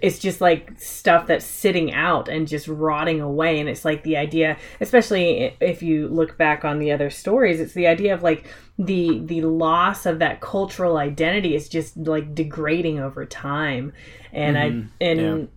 [0.00, 3.58] it's just like stuff that's sitting out and just rotting away.
[3.58, 7.74] And it's like the idea, especially if you look back on the other stories, it's
[7.74, 8.46] the idea of like
[8.78, 13.92] the the loss of that cultural identity is just like degrading over time,
[14.32, 14.88] and I mm-hmm.
[15.00, 15.48] and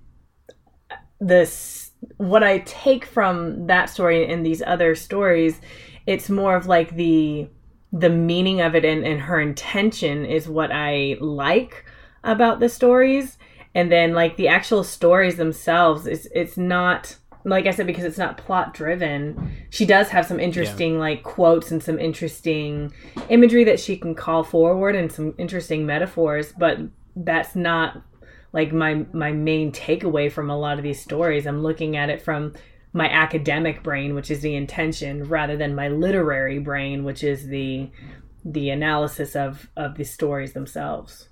[1.20, 5.60] this what I take from that story and these other stories,
[6.08, 7.48] it's more of like the
[7.92, 11.86] the meaning of it and, and her intention is what I like
[12.24, 13.38] about the stories.
[13.74, 18.18] And then like the actual stories themselves, it's it's not like I said, because it's
[18.18, 21.00] not plot driven, she does have some interesting yeah.
[21.00, 22.92] like quotes and some interesting
[23.30, 26.80] imagery that she can call forward and some interesting metaphors, but
[27.16, 28.02] that's not
[28.52, 31.46] like my my main takeaway from a lot of these stories.
[31.46, 32.54] I'm looking at it from
[32.96, 37.92] my academic brain, which is the intention, rather than my literary brain, which is the
[38.46, 41.28] the analysis of of the stories themselves.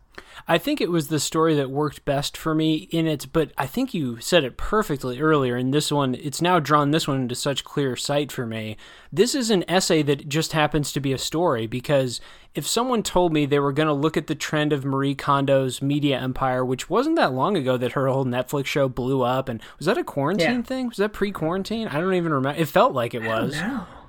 [0.48, 3.66] I think it was the story that worked best for me in it, but I
[3.66, 5.56] think you said it perfectly earlier.
[5.56, 8.76] In this one, it's now drawn this one into such clear sight for me.
[9.12, 12.20] This is an essay that just happens to be a story because
[12.56, 15.82] if someone told me they were going to look at the trend of Marie Kondo's
[15.82, 19.62] media empire, which wasn't that long ago that her whole Netflix show blew up, and
[19.78, 20.62] was that a quarantine yeah.
[20.62, 20.88] thing?
[20.90, 21.88] Was that pre quarantine?
[21.88, 22.60] I don't even remember.
[22.60, 23.60] It felt like it was.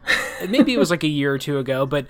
[0.49, 2.07] Maybe it was like a year or two ago, but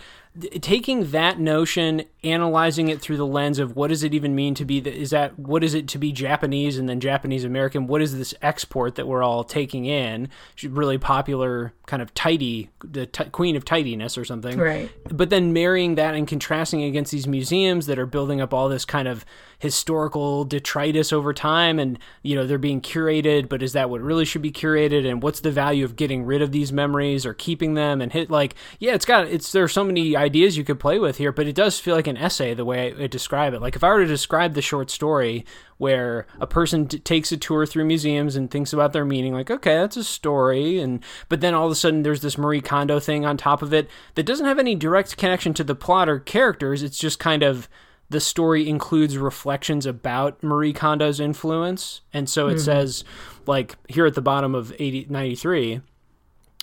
[0.60, 4.64] taking that notion analyzing it through the lens of what does it even mean to
[4.64, 7.86] be the, is that what is it to be japanese and then japanese american?
[7.86, 10.28] What is this export that we're all taking in?
[10.62, 14.58] Really popular kind of tidy the t- queen of tidiness or something.
[14.58, 14.90] Right.
[15.10, 18.84] But then marrying that and contrasting against these museums that are building up all this
[18.84, 19.24] kind of
[19.58, 24.24] historical detritus over time and you know they're being curated but is that what really
[24.24, 25.08] should be curated?
[25.08, 28.00] And what's the value of getting rid of these memories or keeping them?
[28.00, 31.18] And hit like yeah it's got it's there's so many ideas you could play with
[31.18, 33.84] here but it does feel like an essay the way I, describe it like if
[33.84, 35.44] i were to describe the short story
[35.78, 39.50] where a person t- takes a tour through museums and thinks about their meaning like
[39.50, 42.98] okay that's a story and but then all of a sudden there's this marie kondo
[42.98, 46.18] thing on top of it that doesn't have any direct connection to the plot or
[46.18, 47.68] characters it's just kind of
[48.10, 52.02] the story includes reflections about Marie Kondo's influence.
[52.12, 52.60] And so it mm-hmm.
[52.60, 53.04] says,
[53.46, 55.80] like, here at the bottom of 80, 93,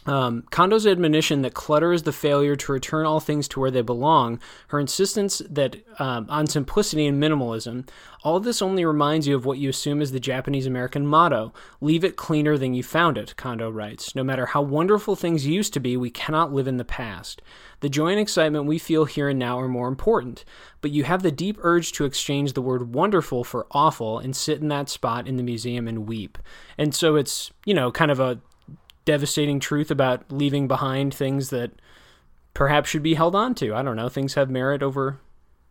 [0.06, 3.82] um, Kondo's admonition that clutter is the failure to return all things to where they
[3.82, 7.88] belong, her insistence that um, on simplicity and minimalism,
[8.24, 12.04] all this only reminds you of what you assume is the Japanese American motto: "Leave
[12.04, 14.16] it cleaner than you found it." Kondo writes.
[14.16, 17.42] No matter how wonderful things used to be, we cannot live in the past.
[17.82, 20.46] The joy and excitement we feel here and now are more important,
[20.82, 24.62] but you have the deep urge to exchange the word "wonderful" for "awful" and sit
[24.62, 26.38] in that spot in the museum and weep.
[26.78, 28.40] And so it's you know kind of a
[29.06, 31.72] devastating truth about leaving behind things that
[32.54, 33.74] perhaps should be held on to.
[33.74, 34.10] I don't know.
[34.10, 35.20] Things have merit over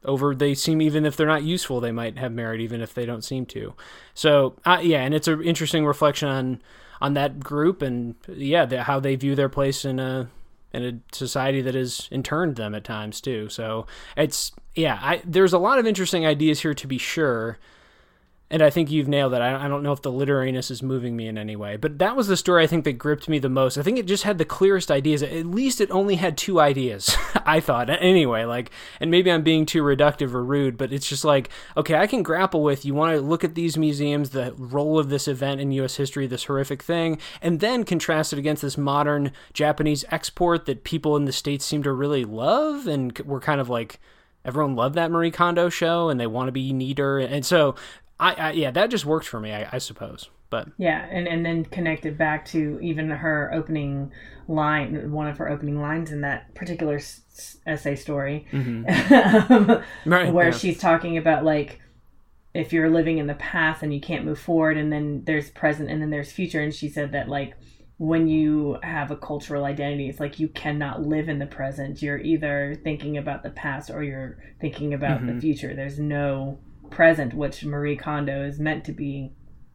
[0.05, 3.05] over they seem even if they're not useful they might have merit even if they
[3.05, 3.75] don't seem to
[4.15, 6.63] so uh, yeah and it's an interesting reflection on
[7.01, 10.29] on that group and yeah the, how they view their place in a
[10.73, 15.53] in a society that has interned them at times too so it's yeah I, there's
[15.53, 17.59] a lot of interesting ideas here to be sure
[18.51, 19.41] and I think you've nailed it.
[19.41, 22.27] I, don't know if the literariness is moving me in any way, but that was
[22.27, 23.79] the story I think that gripped me the most.
[23.79, 25.23] I think it just had the clearest ideas.
[25.23, 27.89] At least it only had two ideas, I thought.
[27.89, 31.95] Anyway, like, and maybe I'm being too reductive or rude, but it's just like, okay,
[31.95, 35.29] I can grapple with you want to look at these museums, the role of this
[35.29, 35.95] event in U.S.
[35.95, 41.17] history, this horrific thing, and then contrast it against this modern Japanese export that people
[41.17, 44.01] in the States seem to really love, and we're kind of like,
[44.45, 47.19] everyone loved that Marie Kondo show and they want to be neater.
[47.19, 47.75] And so
[48.21, 50.29] I, I yeah, that just worked for me, I, I suppose.
[50.51, 54.13] But yeah, and and then connected back to even her opening
[54.47, 59.53] line, one of her opening lines in that particular s- essay story, mm-hmm.
[59.53, 60.57] um, right, where yeah.
[60.57, 61.81] she's talking about like
[62.53, 65.89] if you're living in the past and you can't move forward, and then there's present
[65.89, 67.55] and then there's future, and she said that like
[67.99, 72.03] when you have a cultural identity, it's like you cannot live in the present.
[72.03, 75.35] You're either thinking about the past or you're thinking about mm-hmm.
[75.35, 75.75] the future.
[75.77, 76.59] There's no
[76.91, 79.33] present, which Marie Kondo is meant to be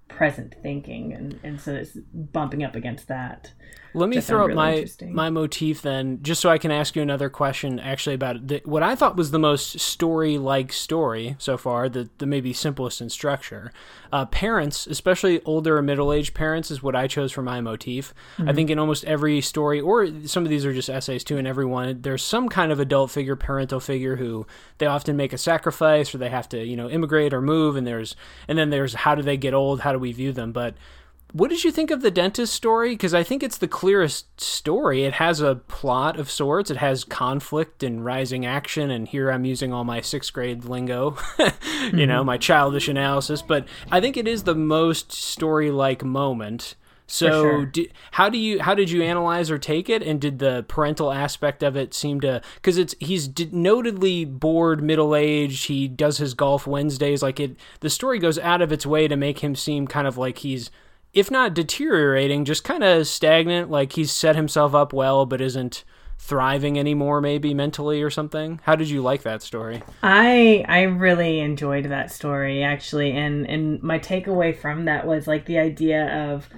[0.08, 3.51] present thinking, and, and so it's bumping up against that.
[3.95, 7.01] Let me throw up really my my motif then, just so I can ask you
[7.01, 7.79] another question.
[7.79, 12.25] Actually, about the, what I thought was the most story-like story so far, the the
[12.25, 13.71] maybe simplest in structure.
[14.12, 18.13] Uh, parents, especially older or middle-aged parents, is what I chose for my motif.
[18.38, 18.49] Mm-hmm.
[18.49, 21.38] I think in almost every story, or some of these are just essays too.
[21.38, 24.45] In every one, there's some kind of adult figure, parental figure who
[24.77, 27.88] they often make a sacrifice, or they have to you know immigrate or move, and
[27.88, 28.15] there's
[28.47, 29.81] and then there's how do they get old?
[29.81, 30.51] How do we view them?
[30.51, 30.75] But
[31.36, 32.91] what did you think of the dentist story?
[32.91, 35.04] Because I think it's the clearest story.
[35.04, 36.71] It has a plot of sorts.
[36.71, 38.89] It has conflict and rising action.
[38.89, 42.06] And here I'm using all my sixth grade lingo, you mm-hmm.
[42.06, 43.41] know, my childish analysis.
[43.41, 46.76] But I think it is the most story-like moment.
[47.06, 47.65] So, sure.
[47.65, 51.12] do, how do you how did you analyze or take it, and did the parental
[51.12, 52.42] aspect of it seem to?
[52.56, 55.67] Because it's he's notedly bored, middle aged.
[55.67, 57.21] He does his golf Wednesdays.
[57.21, 60.17] Like it, the story goes out of its way to make him seem kind of
[60.17, 60.71] like he's
[61.15, 63.71] if not deteriorating, just kind of stagnant.
[63.71, 65.83] Like he's set himself up well, but isn't
[66.17, 71.39] thriving anymore maybe mentally or something how did you like that story i i really
[71.39, 76.49] enjoyed that story actually and and my takeaway from that was like the idea of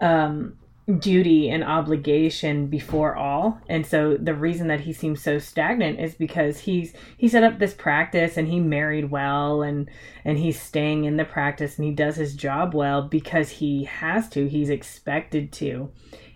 [0.00, 0.54] um
[0.98, 3.60] duty and obligation before all.
[3.68, 7.58] And so the reason that he seems so stagnant is because he's he set up
[7.58, 9.90] this practice and he married well and
[10.24, 14.28] and he's staying in the practice and he does his job well because he has
[14.30, 15.90] to he's expected to.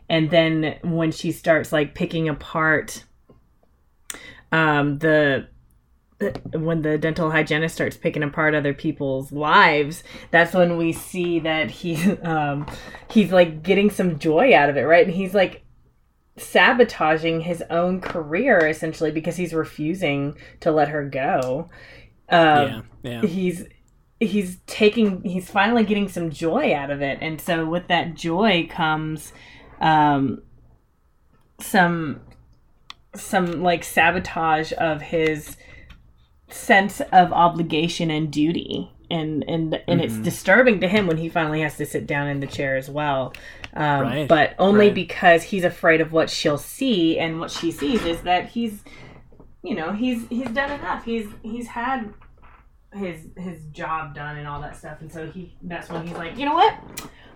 [0.09, 3.05] And then when she starts like picking apart
[4.51, 5.47] um the
[6.53, 11.71] when the dental hygienist starts picking apart other people's lives, that's when we see that
[11.71, 12.67] he um,
[13.11, 15.07] he's like getting some joy out of it, right?
[15.07, 15.63] And he's like
[16.37, 21.69] sabotaging his own career essentially because he's refusing to let her go.
[22.29, 23.27] Um, yeah, yeah.
[23.27, 23.65] He's
[24.21, 28.69] he's taking he's finally getting some joy out of it, and so with that joy
[28.71, 29.33] comes
[29.81, 30.43] um,
[31.59, 32.21] some
[33.15, 35.57] some like sabotage of his
[36.53, 38.93] sense of obligation and duty.
[39.11, 40.01] And and and mm-hmm.
[40.01, 42.89] it's disturbing to him when he finally has to sit down in the chair as
[42.89, 43.33] well.
[43.75, 44.29] Um, right.
[44.29, 44.95] but only right.
[44.95, 47.19] because he's afraid of what she'll see.
[47.19, 48.85] And what she sees is that he's
[49.63, 51.05] you know he's he's done enough.
[51.05, 52.15] He's he's had
[52.93, 55.01] his his job done and all that stuff.
[55.01, 56.79] And so he that's when he's like you know what?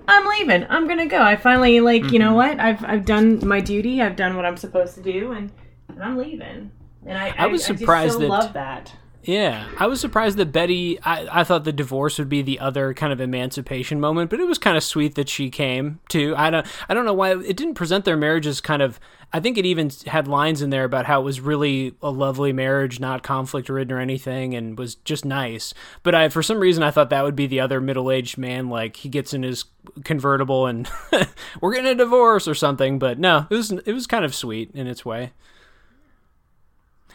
[0.06, 0.66] I'm leaving.
[0.68, 1.20] I'm gonna go.
[1.20, 2.12] I finally like mm-hmm.
[2.12, 2.58] you know mm-hmm.
[2.58, 2.60] what?
[2.60, 4.02] I've i've done my duty.
[4.02, 5.50] I've done what i'm supposed to do and,
[5.88, 6.70] and i'm leaving.
[7.06, 8.92] And i i, was I, surprised I that love that
[9.26, 11.00] yeah, I was surprised that Betty.
[11.02, 14.46] I, I thought the divorce would be the other kind of emancipation moment, but it
[14.46, 16.34] was kind of sweet that she came too.
[16.36, 16.66] I don't.
[16.88, 19.00] I don't know why it didn't present their marriage as kind of.
[19.32, 22.52] I think it even had lines in there about how it was really a lovely
[22.52, 25.72] marriage, not conflict ridden or anything, and was just nice.
[26.02, 28.68] But I, for some reason, I thought that would be the other middle aged man,
[28.68, 29.64] like he gets in his
[30.04, 30.88] convertible and
[31.60, 32.98] we're getting a divorce or something.
[32.98, 35.32] But no, it was it was kind of sweet in its way.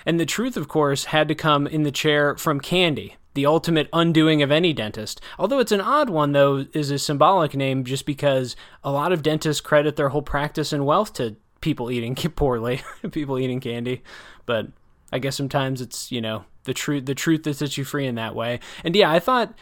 [0.06, 3.89] And the truth, of course, had to come in the chair from Candy, the ultimate
[3.93, 5.22] undoing of any dentist.
[5.38, 9.24] Although it's an odd one, though, is a symbolic name just because a lot of
[9.24, 12.82] dentists credit their whole practice and wealth to people eating poorly,
[13.12, 14.04] people eating candy.
[14.45, 14.68] But
[15.12, 18.16] I guess sometimes it's, you know, the truth the truth that sets you free in
[18.16, 18.60] that way.
[18.84, 19.54] And yeah, I thought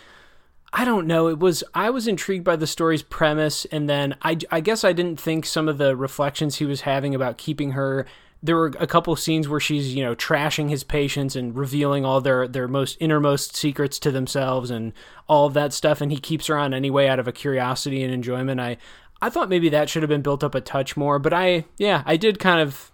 [0.74, 1.28] I don't know.
[1.28, 4.92] It was I was intrigued by the story's premise, and then I, I guess I
[4.94, 8.06] didn't think some of the reflections he was having about keeping her
[8.42, 12.22] there were a couple scenes where she's you know trashing his patients and revealing all
[12.22, 14.94] their their most innermost secrets to themselves and
[15.28, 18.14] all of that stuff and he keeps her on anyway out of a curiosity and
[18.14, 18.60] enjoyment.
[18.60, 18.78] I
[19.22, 22.04] i thought maybe that should have been built up a touch more but i yeah
[22.06, 22.92] i did kind of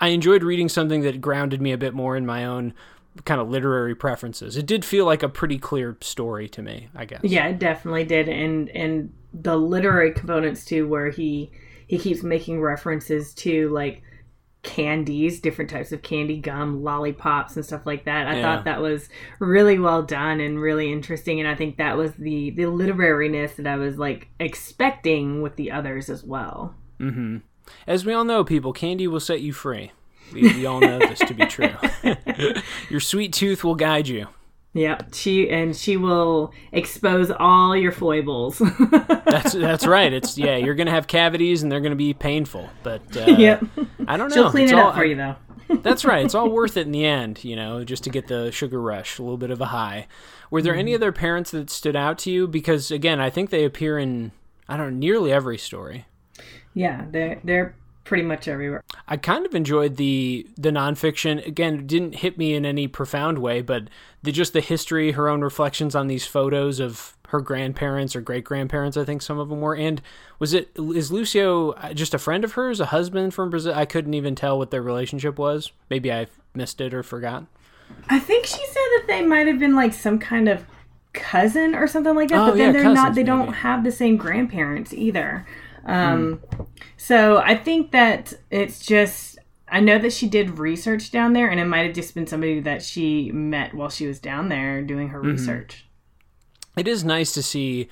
[0.00, 2.72] i enjoyed reading something that grounded me a bit more in my own
[3.24, 4.58] kind of literary preferences.
[4.58, 7.20] It did feel like a pretty clear story to me i guess.
[7.24, 11.50] Yeah it definitely did and and the literary components too where he
[11.86, 14.02] he keeps making references to like
[14.66, 18.26] candies, different types of candy, gum, lollipops, and stuff like that.
[18.26, 18.42] I yeah.
[18.42, 19.08] thought that was
[19.38, 23.66] really well done and really interesting, and I think that was the the literariness that
[23.66, 26.74] I was like expecting with the others as well.
[27.00, 27.38] Mm-hmm.
[27.86, 29.92] As we all know, people, candy will set you free.
[30.32, 31.70] We, we all know this to be true.
[32.90, 34.26] Your sweet tooth will guide you.
[34.76, 38.58] Yep, she and she will expose all your foibles.
[38.90, 40.12] that's that's right.
[40.12, 43.64] It's yeah, you're gonna have cavities and they're gonna be painful, but uh, yep.
[44.06, 44.34] I don't know.
[44.34, 45.36] She'll clean it's it all, up for you though.
[45.80, 46.26] that's right.
[46.26, 49.18] It's all worth it in the end, you know, just to get the sugar rush,
[49.18, 50.08] a little bit of a high.
[50.50, 50.80] Were there mm-hmm.
[50.80, 52.46] any other parents that stood out to you?
[52.46, 54.32] Because again, I think they appear in
[54.68, 56.04] I don't know nearly every story.
[56.74, 58.82] Yeah, they're they're pretty much everywhere.
[59.06, 61.46] I kind of enjoyed the the nonfiction.
[61.46, 63.88] Again, it didn't hit me in any profound way, but
[64.22, 68.44] the just the history, her own reflections on these photos of her grandparents or great
[68.44, 68.96] grandparents.
[68.96, 69.76] I think some of them were.
[69.76, 70.00] And
[70.38, 73.74] was it is Lucio just a friend of hers, a husband from Brazil?
[73.74, 75.72] I couldn't even tell what their relationship was.
[75.90, 77.44] Maybe I missed it or forgot.
[78.08, 80.64] I think she said that they might have been like some kind of
[81.12, 82.38] cousin or something like that.
[82.38, 83.14] Oh, but then yeah, they're cousins, not.
[83.14, 83.44] They maybe.
[83.44, 85.46] don't have the same grandparents either.
[85.86, 86.66] Um, mm.
[86.96, 91.60] So I think that it's just, I know that she did research down there, and
[91.60, 95.08] it might have just been somebody that she met while she was down there doing
[95.08, 95.30] her mm-hmm.
[95.30, 95.86] research.
[96.76, 97.88] It is nice to see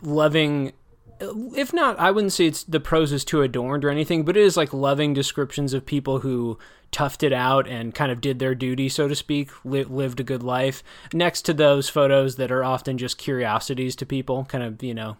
[0.00, 0.72] loving
[1.20, 4.42] if not i wouldn't say it's the prose is too adorned or anything but it
[4.42, 6.56] is like loving descriptions of people who
[6.92, 10.24] toughed it out and kind of did their duty so to speak li- lived a
[10.24, 14.80] good life next to those photos that are often just curiosities to people kind of
[14.82, 15.16] you know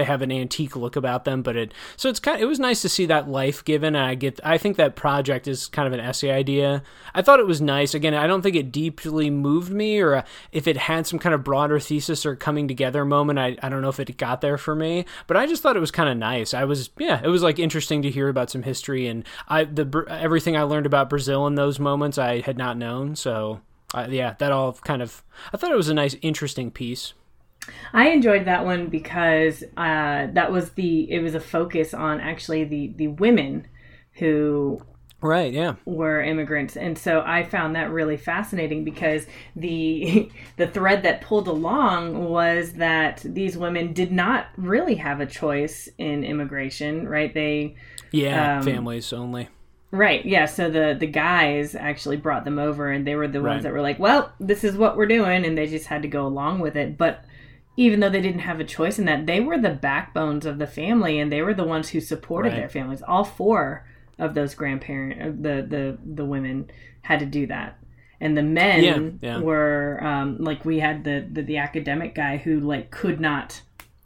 [0.00, 2.58] they have an antique look about them but it so it's kind of, it was
[2.58, 3.94] nice to see that life given.
[3.94, 6.82] I get i think that project is kind of an essay idea.
[7.14, 7.94] I thought it was nice.
[7.94, 10.22] Again i don't think it deeply moved me or uh,
[10.52, 13.82] if it had some kind of broader thesis or coming together moment i, I don't
[13.82, 16.16] know if it got there for me but i just thought it was kind of
[16.16, 16.54] nice.
[16.54, 20.06] I was yeah it was like interesting to hear about some history and i the
[20.08, 23.16] everything i learned about brazil in those moments i had not known.
[23.16, 23.60] So
[23.92, 25.22] uh, yeah that all kind of
[25.52, 27.12] i thought it was a nice interesting piece
[27.92, 32.64] I enjoyed that one because uh, that was the it was a focus on actually
[32.64, 33.66] the the women
[34.14, 34.80] who
[35.20, 35.74] right yeah.
[35.84, 36.76] were immigrants.
[36.76, 42.74] And so i found that really fascinating because the the thread that pulled along was
[42.74, 47.32] that these women did not really have a choice in immigration right?
[47.32, 47.76] They
[48.12, 49.48] yeah um, families only.
[49.92, 50.46] Right yeah.
[50.46, 53.52] So the the guys actually brought them over and they were the right.
[53.52, 56.08] ones that were like well this is what we're doing and they just had to
[56.08, 56.96] go along with it.
[56.96, 57.24] But
[57.76, 60.66] even though they didn't have a choice in that they were the backbones of the
[60.66, 62.58] family and they were the ones who supported right.
[62.58, 63.86] their families all four
[64.18, 66.70] of those grandparent the the the women
[67.02, 67.78] had to do that
[68.20, 69.38] and the men yeah, yeah.
[69.40, 73.62] were um, like we had the, the, the academic guy who like could not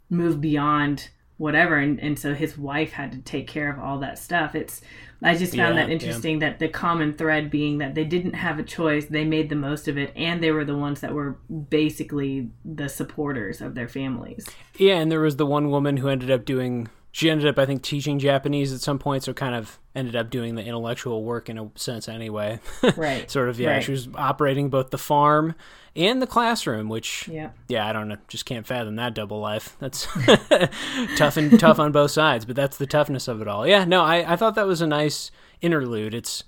[0.09, 4.17] move beyond whatever and, and so his wife had to take care of all that
[4.17, 4.81] stuff it's
[5.23, 8.59] i just found yeah, that interesting that the common thread being that they didn't have
[8.59, 11.37] a choice they made the most of it and they were the ones that were
[11.69, 14.47] basically the supporters of their families
[14.77, 17.65] yeah and there was the one woman who ended up doing she ended up, I
[17.65, 21.47] think, teaching Japanese at some point, so kind of ended up doing the intellectual work
[21.47, 22.59] in a sense anyway.
[22.97, 23.31] Right.
[23.31, 23.69] sort of, yeah.
[23.69, 23.83] Right.
[23.85, 25.55] She was operating both the farm
[25.95, 29.75] and the classroom, which, yeah, yeah, I don't know, just can't fathom that double life.
[29.79, 30.07] That's
[31.15, 33.65] tough and tough on both sides, but that's the toughness of it all.
[33.65, 35.31] Yeah, no, I, I thought that was a nice
[35.61, 36.13] interlude.
[36.13, 36.43] It's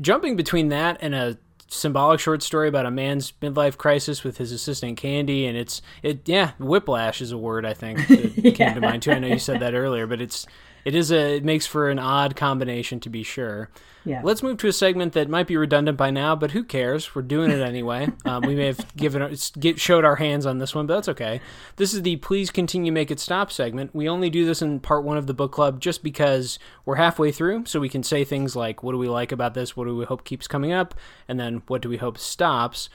[0.00, 1.38] jumping between that and a
[1.70, 6.28] symbolic short story about a man's midlife crisis with his assistant Candy, and it's it
[6.28, 8.50] yeah, whiplash is a word I think that yeah.
[8.54, 9.12] came to mind too.
[9.12, 10.46] I know you said that earlier, but it's
[10.84, 13.70] it is a it makes for an odd combination to be sure.
[14.04, 14.22] Yeah.
[14.24, 17.14] Let's move to a segment that might be redundant by now, but who cares?
[17.14, 18.08] We're doing it anyway.
[18.24, 21.40] um, we may have given get, showed our hands on this one, but that's okay.
[21.76, 23.94] This is the please continue make it stop segment.
[23.94, 27.30] We only do this in part one of the book club just because we're halfway
[27.30, 29.76] through, so we can say things like, "What do we like about this?
[29.76, 30.94] What do we hope keeps coming up?"
[31.28, 32.88] and then "What do we hope stops?"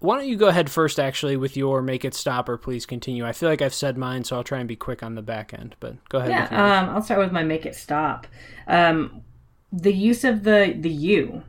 [0.00, 3.24] Why don't you go ahead first, actually, with your make it stop or please continue?
[3.26, 5.52] I feel like I've said mine, so I'll try and be quick on the back
[5.52, 5.76] end.
[5.78, 6.30] But go ahead.
[6.30, 6.46] Yeah,
[6.80, 8.26] um, I'll start with my make it stop.
[8.66, 9.22] Um,
[9.70, 11.42] the use of the the you,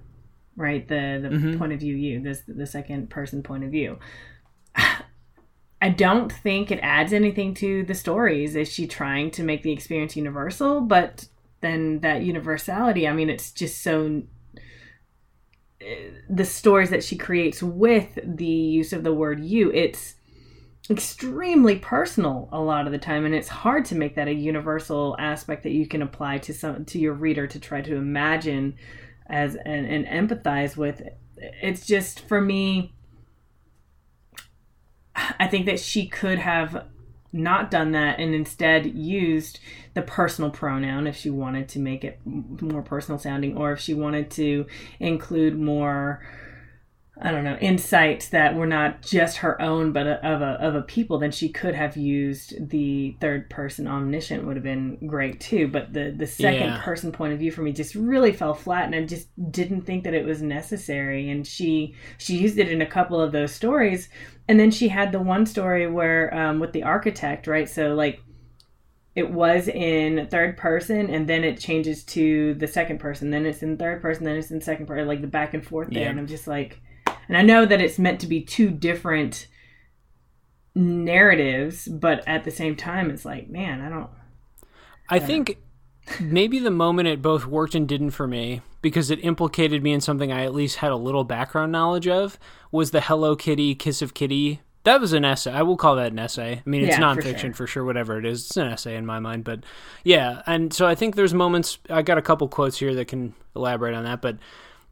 [0.57, 0.85] right?
[0.85, 1.57] The the mm-hmm.
[1.57, 3.99] point of view you, this the second person point of view.
[5.83, 8.55] I don't think it adds anything to the stories.
[8.55, 10.81] Is she trying to make the experience universal?
[10.81, 11.27] But
[11.61, 14.23] then that universality, I mean, it's just so
[16.29, 20.15] the stories that she creates with the use of the word you it's
[20.89, 25.15] extremely personal a lot of the time and it's hard to make that a universal
[25.19, 28.75] aspect that you can apply to some to your reader to try to imagine
[29.27, 31.01] as and, and empathize with.
[31.37, 32.93] It's just for me
[35.15, 36.85] i think that she could have
[37.33, 39.59] not done that and instead used
[39.93, 43.93] the personal pronoun if she wanted to make it more personal sounding or if she
[43.93, 44.65] wanted to
[44.99, 46.21] include more
[47.23, 50.73] I don't know, insights that were not just her own, but a, of a of
[50.73, 55.39] a people, then she could have used the third person omniscient would have been great
[55.39, 55.67] too.
[55.67, 56.81] But the the second yeah.
[56.81, 60.03] person point of view for me just really fell flat, and I just didn't think
[60.05, 61.29] that it was necessary.
[61.29, 64.09] And she she used it in a couple of those stories,
[64.47, 67.69] and then she had the one story where um, with the architect, right?
[67.69, 68.19] So like
[69.13, 73.61] it was in third person and then it changes to the second person then it's
[73.61, 76.09] in third person then it's in second person like the back and forth there yeah.
[76.09, 76.79] and i'm just like
[77.31, 79.47] and I know that it's meant to be two different
[80.75, 84.09] narratives, but at the same time, it's like, man, I don't.
[85.09, 85.57] I, I think
[86.19, 90.01] maybe the moment it both worked and didn't for me because it implicated me in
[90.01, 92.37] something I at least had a little background knowledge of
[92.69, 94.59] was the Hello Kitty Kiss of Kitty.
[94.83, 95.53] That was an essay.
[95.53, 96.61] I will call that an essay.
[96.65, 97.53] I mean, it's yeah, nonfiction for sure.
[97.53, 98.45] for sure, whatever it is.
[98.45, 99.63] It's an essay in my mind, but
[100.03, 100.41] yeah.
[100.45, 101.77] And so I think there's moments.
[101.89, 104.35] I got a couple quotes here that can elaborate on that, but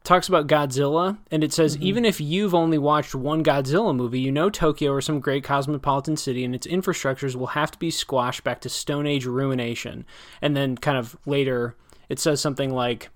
[0.03, 1.85] talks about Godzilla, and it says mm-hmm.
[1.85, 6.17] even if you've only watched one Godzilla movie, you know Tokyo or some great cosmopolitan
[6.17, 10.05] city, and its infrastructures will have to be squashed back to Stone Age ruination.
[10.41, 11.75] And then, kind of later,
[12.07, 13.09] it says something like,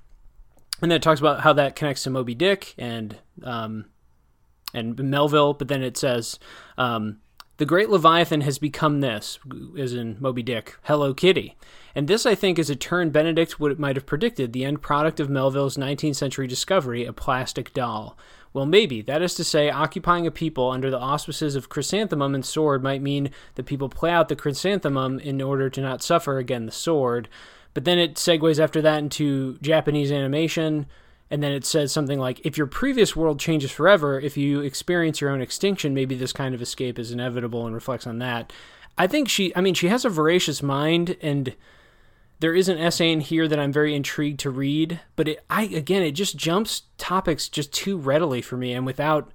[0.82, 3.86] and then it talks about how that connects to Moby Dick and um,
[4.74, 6.40] and Melville, but then it says.
[6.78, 7.20] Um,
[7.58, 9.38] the great Leviathan has become this,
[9.78, 11.56] as in Moby Dick, Hello Kitty.
[11.95, 15.20] And this, I think, is a turn Benedict would might have predicted, the end product
[15.20, 18.18] of Melville's 19th century discovery, a plastic doll.
[18.54, 19.01] Well, maybe.
[19.01, 23.01] That is to say, occupying a people under the auspices of chrysanthemum and sword might
[23.01, 27.30] mean that people play out the chrysanthemum in order to not suffer again the sword.
[27.74, 30.86] But then it segues after that into Japanese animation,
[31.30, 35.21] and then it says something like, if your previous world changes forever, if you experience
[35.21, 38.53] your own extinction, maybe this kind of escape is inevitable and reflects on that.
[38.97, 41.55] I think she, I mean, she has a voracious mind and
[42.43, 45.63] there is an essay in here that I'm very intrigued to read, but it, I
[45.63, 49.32] again, it just jumps topics just too readily for me, and without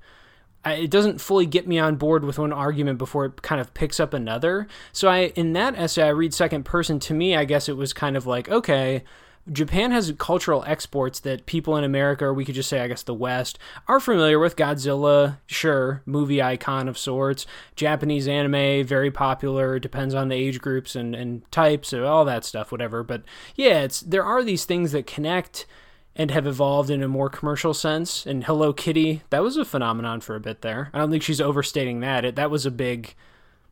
[0.66, 3.98] it doesn't fully get me on board with one argument before it kind of picks
[3.98, 4.66] up another.
[4.92, 7.94] So I in that essay I read second person to me I guess it was
[7.94, 9.04] kind of like okay,
[9.52, 13.02] Japan has cultural exports that people in America, or we could just say, I guess,
[13.02, 14.56] the West, are familiar with.
[14.56, 17.46] Godzilla, sure, movie icon of sorts.
[17.76, 19.78] Japanese anime, very popular.
[19.78, 23.02] Depends on the age groups and, and types, and all that stuff, whatever.
[23.02, 23.22] But
[23.54, 25.66] yeah, it's there are these things that connect
[26.18, 28.26] and have evolved in a more commercial sense.
[28.26, 30.90] And Hello Kitty, that was a phenomenon for a bit there.
[30.92, 32.24] I don't think she's overstating that.
[32.24, 33.14] It that was a big.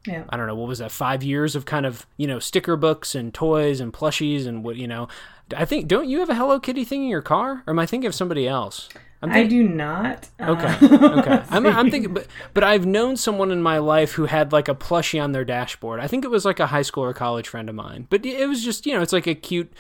[0.06, 0.22] Yeah.
[0.28, 3.16] I don't know what was that five years of kind of you know sticker books
[3.16, 5.08] and toys and plushies and what you know
[5.54, 7.86] I think don't you have a Hello Kitty thing in your car, or am I
[7.86, 8.88] thinking of somebody else?
[9.22, 10.28] i do not.
[10.40, 11.42] Okay, uh, okay.
[11.50, 14.74] I'm, I'm, thinking, but but I've known someone in my life who had like a
[14.74, 16.00] plushie on their dashboard.
[16.00, 18.48] I think it was like a high school or college friend of mine, but it
[18.48, 19.72] was just you know it's like a cute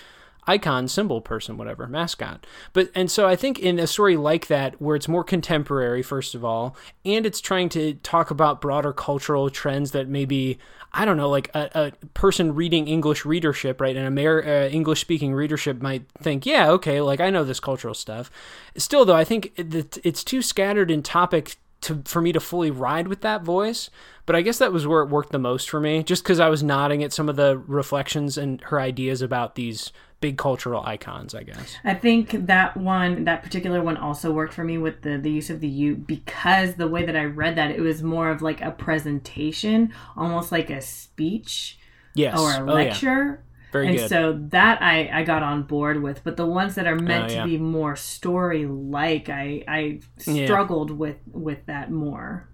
[0.46, 2.46] icon, symbol, person, whatever, mascot.
[2.72, 6.34] But and so I think in a story like that, where it's more contemporary, first
[6.34, 10.58] of all, and it's trying to talk about broader cultural trends that maybe
[10.92, 15.00] I don't know, like a, a person reading English readership, right, an Amer- uh, English
[15.00, 18.30] speaking readership might think, yeah, okay, like I know this cultural stuff.
[18.78, 22.70] Still, though, I think that it's too scattered in topic to for me to fully
[22.70, 23.90] ride with that voice.
[24.24, 26.48] But I guess that was where it worked the most for me, just because I
[26.48, 31.34] was nodding at some of the reflections and her ideas about these big cultural icons,
[31.34, 31.76] I guess.
[31.84, 35.50] I think that one, that particular one, also worked for me with the the use
[35.50, 38.60] of the you because the way that I read that, it was more of like
[38.60, 41.78] a presentation, almost like a speech,
[42.14, 43.10] yes, or a lecture.
[43.10, 43.36] Oh, yeah.
[43.72, 44.08] Very and good.
[44.08, 47.34] so that I, I got on board with, but the ones that are meant oh,
[47.34, 47.40] yeah.
[47.42, 50.96] to be more story like, I I struggled yeah.
[50.96, 52.48] with with that more.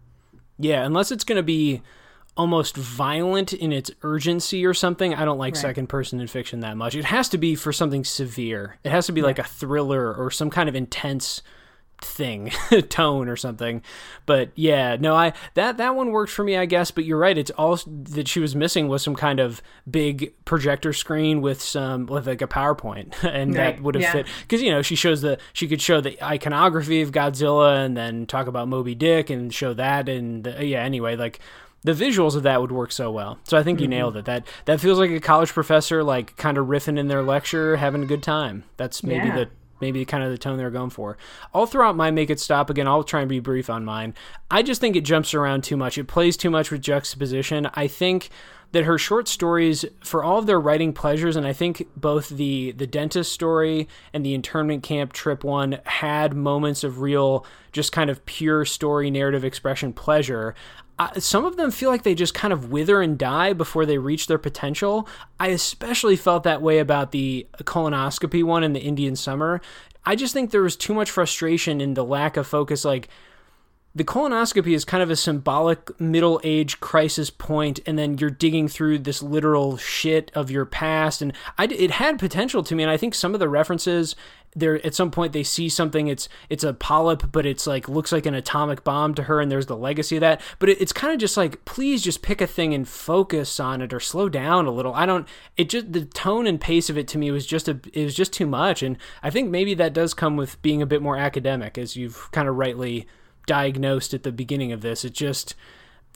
[0.58, 1.82] Yeah, unless it's going to be
[2.36, 5.14] almost violent in its urgency or something.
[5.14, 5.60] I don't like right.
[5.60, 6.94] second person in fiction that much.
[6.94, 8.78] It has to be for something severe.
[8.84, 9.26] It has to be yeah.
[9.26, 11.42] like a thriller or some kind of intense
[12.04, 12.50] thing
[12.88, 13.82] tone or something
[14.26, 17.38] but yeah no i that that one worked for me i guess but you're right
[17.38, 22.06] it's all that she was missing was some kind of big projector screen with some
[22.06, 23.76] with like a powerpoint and right.
[23.76, 24.12] that would have yeah.
[24.12, 27.96] fit because you know she shows the she could show the iconography of godzilla and
[27.96, 31.38] then talk about moby dick and show that and the, yeah anyway like
[31.84, 33.38] the visuals of that would work so well.
[33.44, 33.90] So I think you mm-hmm.
[33.90, 34.24] nailed it.
[34.24, 38.02] That that feels like a college professor like kind of riffing in their lecture, having
[38.02, 38.64] a good time.
[38.76, 39.36] That's maybe yeah.
[39.36, 39.48] the
[39.80, 41.18] maybe kind of the tone they're going for.
[41.52, 42.86] All throughout my make it stop again.
[42.86, 44.14] I'll try and be brief on mine.
[44.50, 45.98] I just think it jumps around too much.
[45.98, 47.68] It plays too much with juxtaposition.
[47.74, 48.30] I think
[48.72, 52.72] that her short stories, for all of their writing pleasures, and I think both the
[52.72, 58.08] the dentist story and the internment camp trip one had moments of real, just kind
[58.08, 60.54] of pure story narrative expression pleasure
[61.18, 64.26] some of them feel like they just kind of wither and die before they reach
[64.26, 65.08] their potential.
[65.40, 69.60] I especially felt that way about the colonoscopy one in the Indian summer.
[70.04, 72.84] I just think there was too much frustration in the lack of focus.
[72.84, 73.08] Like,
[73.94, 78.68] the colonoscopy is kind of a symbolic middle age crisis point and then you're digging
[78.68, 82.90] through this literal shit of your past and I, it had potential to me and
[82.90, 84.16] i think some of the references
[84.54, 88.12] there at some point they see something it's it's a polyp but it's like looks
[88.12, 90.40] like an atomic bomb to her and there's the legacy of that.
[90.58, 93.80] But it, it's kind of just like please just pick a thing and focus on
[93.80, 94.94] it or slow down a little.
[94.94, 95.26] I don't
[95.56, 98.14] it just the tone and pace of it to me was just a it was
[98.14, 101.16] just too much and i think maybe that does come with being a bit more
[101.16, 103.06] academic as you've kind of rightly
[103.46, 105.04] diagnosed at the beginning of this.
[105.04, 105.54] It just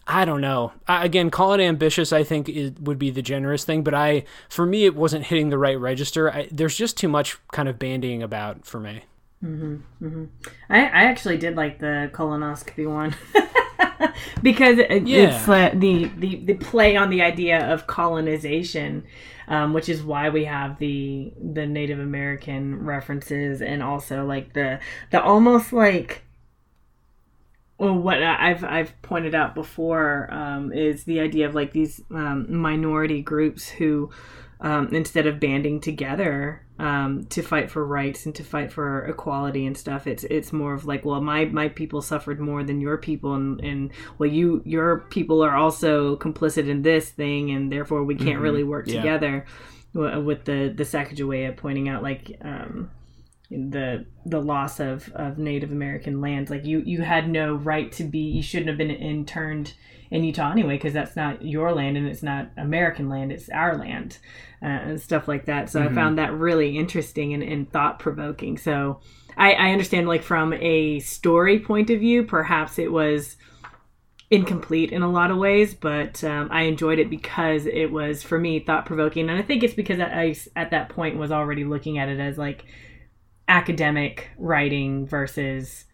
[0.07, 0.73] I don't know.
[0.87, 2.13] I, again, call it ambitious.
[2.13, 5.51] I think it would be the generous thing, but I, for me, it wasn't hitting
[5.51, 6.33] the right register.
[6.33, 9.03] I, there's just too much kind of bandying about for me.
[9.45, 10.25] Mm-hmm, mm-hmm.
[10.71, 13.15] I, I actually did like the colonoscopy one
[14.43, 15.37] because it, yeah.
[15.37, 19.05] it's uh, the, the the play on the idea of colonization,
[19.49, 24.81] um, which is why we have the the Native American references and also like the
[25.11, 26.23] the almost like
[27.79, 32.47] well, what I've I've pointed out before um, is the idea of like these um,
[32.49, 34.11] minority groups who,
[34.61, 39.67] um, instead of banding together um, to fight for rights and to fight for equality
[39.67, 42.97] and stuff, it's it's more of like, well, my my people suffered more than your
[42.97, 48.05] people, and, and well, you your people are also complicit in this thing, and therefore
[48.05, 48.43] we can't mm-hmm.
[48.43, 49.03] really work yeah.
[49.03, 49.47] together.
[49.93, 52.91] With the the Sacagawea pointing out like um,
[53.51, 56.51] the the loss of of Native American lands.
[56.51, 58.19] Like you you had no right to be.
[58.19, 59.75] You shouldn't have been interned
[60.11, 63.33] in Utah anyway because that's not your land and it's not American land.
[63.33, 64.19] It's our land
[64.63, 65.71] uh, and stuff like that.
[65.71, 65.93] So mm-hmm.
[65.93, 68.57] I found that really interesting and, and thought provoking.
[68.57, 69.01] So
[69.37, 73.37] I, I understand like from a story point of view, perhaps it was
[74.31, 78.39] incomplete in a lot of ways, but um, I enjoyed it because it was for
[78.39, 81.99] me thought provoking, and I think it's because I at that point was already looking
[81.99, 82.65] at it as like
[83.49, 85.85] academic writing versus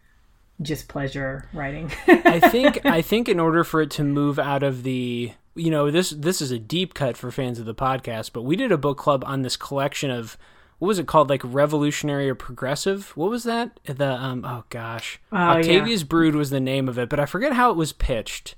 [0.61, 1.91] just pleasure writing.
[2.07, 5.91] I think I think in order for it to move out of the you know
[5.91, 8.77] this this is a deep cut for fans of the podcast, but we did a
[8.77, 10.37] book club on this collection of
[10.83, 15.17] what was it called like revolutionary or progressive what was that the um oh gosh
[15.31, 16.07] oh, octavia's yeah.
[16.07, 18.55] brood was the name of it but i forget how it was pitched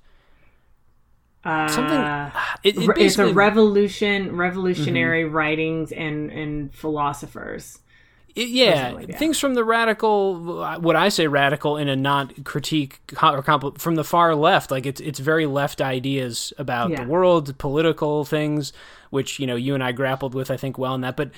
[1.43, 2.31] uh, something
[2.63, 5.35] it, it it's a revolution revolutionary mm-hmm.
[5.35, 7.77] writings and and philosophers
[8.35, 10.35] it, yeah, like things from the radical,
[10.79, 14.85] what I say radical in a not critique or compl- from the far left, like
[14.85, 17.03] it's it's very left ideas about yeah.
[17.03, 18.73] the world, political things,
[19.09, 21.15] which you know you and I grappled with, I think, well in that.
[21.15, 21.31] But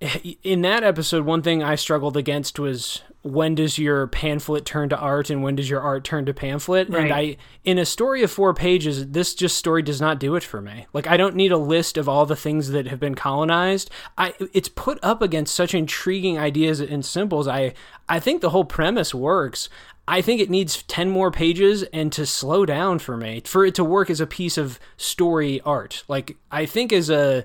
[0.42, 4.96] in that episode, one thing I struggled against was when does your pamphlet turn to
[4.96, 6.88] art and when does your art turn to pamphlet?
[6.88, 7.04] Right.
[7.04, 10.44] And I, in a story of four pages, this just story does not do it
[10.44, 10.86] for me.
[10.92, 13.90] Like I don't need a list of all the things that have been colonized.
[14.16, 17.48] I, it's put up against such intriguing ideas and symbols.
[17.48, 17.74] I,
[18.08, 19.68] I think the whole premise works.
[20.06, 23.74] I think it needs 10 more pages and to slow down for me, for it
[23.74, 26.04] to work as a piece of story art.
[26.06, 27.44] Like, I think as a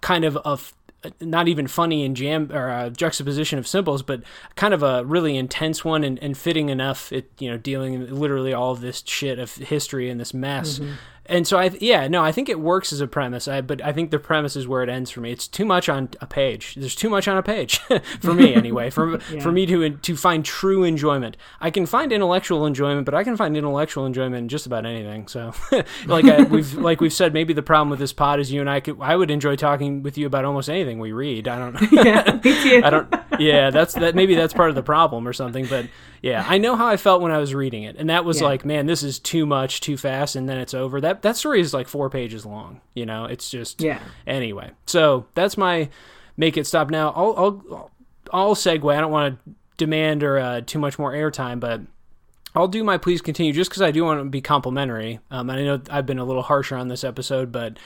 [0.00, 0.56] kind of a
[1.20, 4.22] not even funny and jam or a juxtaposition of symbols, but
[4.56, 7.12] kind of a really intense one and, and fitting enough.
[7.12, 10.78] It you know dealing literally all of this shit of history and this mess.
[10.78, 10.92] Mm-hmm
[11.28, 13.46] and so I yeah no I think it works as a premise.
[13.46, 15.30] I, but I think the premise is where it ends for me.
[15.30, 16.74] It's too much on a page.
[16.74, 17.78] There's too much on a page
[18.20, 19.40] for me anyway for yeah.
[19.40, 21.36] for me to to find true enjoyment.
[21.60, 25.28] I can find intellectual enjoyment but I can find intellectual enjoyment in just about anything.
[25.28, 25.52] So
[26.06, 28.70] like I, we've like we've said maybe the problem with this pod is you and
[28.70, 31.46] I could I would enjoy talking with you about almost anything we read.
[31.48, 32.02] I don't know.
[32.02, 32.40] Yeah
[32.84, 35.86] I don't yeah that's that maybe that's part of the problem or something but
[36.22, 38.48] yeah, I know how I felt when I was reading it, and that was yeah.
[38.48, 41.00] like, man, this is too much, too fast, and then it's over.
[41.00, 42.80] That that story is like four pages long.
[42.94, 44.00] You know, it's just yeah.
[44.26, 45.88] Anyway, so that's my
[46.36, 47.12] make it stop now.
[47.14, 47.90] I'll I'll,
[48.32, 48.94] I'll segue.
[48.94, 51.80] I don't want to demand or uh, too much more airtime, but
[52.54, 55.20] I'll do my please continue just because I do want to be complimentary.
[55.30, 57.78] Um, and I know I've been a little harsher on this episode, but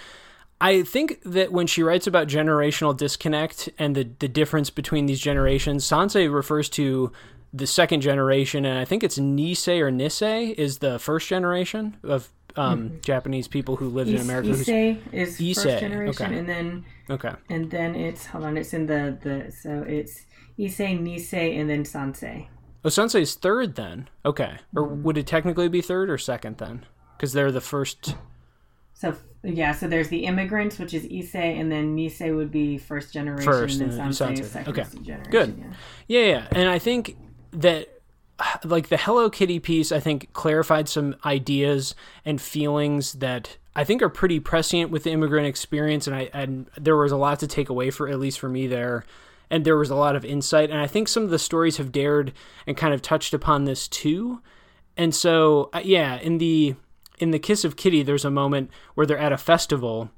[0.61, 5.21] I think that when she writes about generational disconnect and the, the difference between these
[5.21, 7.13] generations, Sansei refers to
[7.53, 12.31] the second generation, and I think it's Nisei or Nisei is the first generation of
[12.57, 13.01] um, mm-hmm.
[13.01, 14.49] Japanese people who lived Is- in America.
[14.51, 15.55] Issei is Issei.
[15.55, 16.39] first generation, okay.
[16.39, 20.27] and then okay, and then it's hold on, it's in the the so it's
[20.59, 22.47] Issei, Nisei, and then Sansei.
[22.85, 24.09] Oh, is third then.
[24.25, 25.03] Okay, or mm-hmm.
[25.03, 26.85] would it technically be third or second then?
[27.17, 28.17] Because they're the first.
[28.95, 33.13] So yeah, so there's the immigrants, which is Issei, and then Nisei would be first
[33.13, 34.45] generation, first, and then Sansei, Sansei.
[34.45, 35.03] second okay.
[35.03, 35.31] generation.
[35.31, 35.59] Good.
[35.59, 36.21] Yeah.
[36.21, 37.17] yeah, yeah, and I think
[37.53, 38.02] that
[38.65, 44.03] like the Hello Kitty piece, I think clarified some ideas and feelings that I think
[44.03, 47.47] are pretty prescient with the immigrant experience, and I and there was a lot to
[47.47, 49.05] take away for at least for me there,
[49.51, 51.93] and there was a lot of insight, and I think some of the stories have
[51.93, 52.33] dared
[52.67, 54.41] and kind of touched upon this too,
[54.97, 56.75] and so uh, yeah, in the
[57.19, 60.11] in the Kiss of Kitty, there's a moment where they're at a festival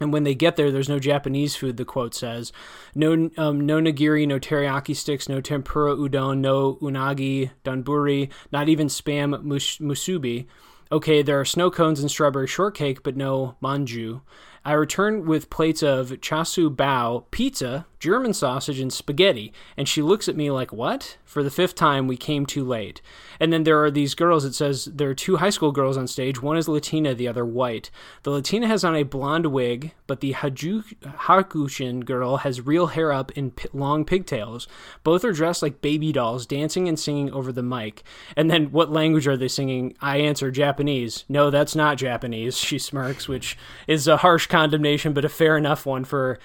[0.00, 1.76] and when they get there, there's no Japanese food.
[1.76, 2.52] The quote says,
[2.94, 8.88] "No, um, no nigiri, no teriyaki sticks, no tempura udon, no unagi, donburi, not even
[8.88, 10.46] spam mus- musubi.
[10.92, 14.20] Okay, there are snow cones and strawberry shortcake, but no manju.
[14.64, 19.50] I return with plates of chasu bao, pizza, German sausage, and spaghetti.
[19.78, 21.16] And she looks at me like, What?
[21.24, 23.00] For the fifth time, we came too late.
[23.40, 24.44] And then there are these girls.
[24.44, 26.42] It says there are two high school girls on stage.
[26.42, 27.90] One is Latina, the other white.
[28.22, 33.10] The Latina has on a blonde wig, but the Haju- hakujin girl has real hair
[33.10, 34.68] up in p- long pigtails.
[35.02, 38.02] Both are dressed like baby dolls, dancing and singing over the mic.
[38.36, 39.96] And then, what language are they singing?
[40.02, 41.24] I answer Japanese.
[41.26, 42.58] No, that's not Japanese.
[42.74, 46.38] She smirks, which is a harsh condemnation, but a fair enough one for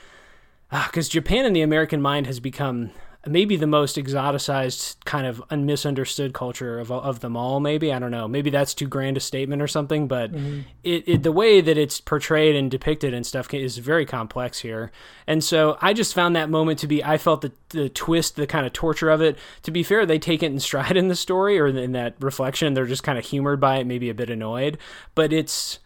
[0.70, 2.91] because uh, Japan in the American mind has become
[3.28, 7.91] maybe the most exoticized kind of misunderstood culture of, of them all maybe.
[7.91, 8.28] I don't know.
[8.28, 10.61] Maybe that's too grand a statement or something but mm-hmm.
[10.84, 14.91] it, it, the way that it's portrayed and depicted and stuff is very complex here.
[15.28, 18.47] And so i just found that moment to be i felt the, the twist the
[18.47, 19.38] kind of torture of it.
[19.63, 22.74] To be fair they take it in stride in the story or in that reflection
[22.74, 24.78] they're just kind of humored by it maybe a bit annoyed.
[25.13, 25.80] But it's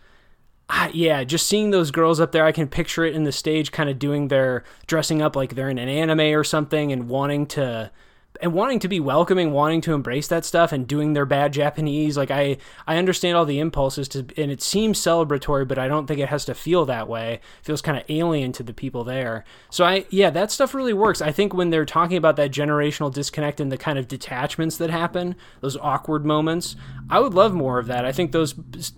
[0.93, 3.89] yeah, just seeing those girls up there, I can picture it in the stage, kind
[3.89, 7.91] of doing their dressing up like they're in an anime or something, and wanting to
[8.41, 12.17] and wanting to be welcoming, wanting to embrace that stuff, and doing their bad Japanese.
[12.17, 12.57] Like I,
[12.87, 16.29] I understand all the impulses to, and it seems celebratory, but I don't think it
[16.29, 17.35] has to feel that way.
[17.35, 19.43] It feels kind of alien to the people there.
[19.69, 21.21] So I, yeah, that stuff really works.
[21.21, 24.89] I think when they're talking about that generational disconnect and the kind of detachments that
[24.89, 26.75] happen, those awkward moments,
[27.09, 28.05] I would love more of that.
[28.05, 28.55] I think those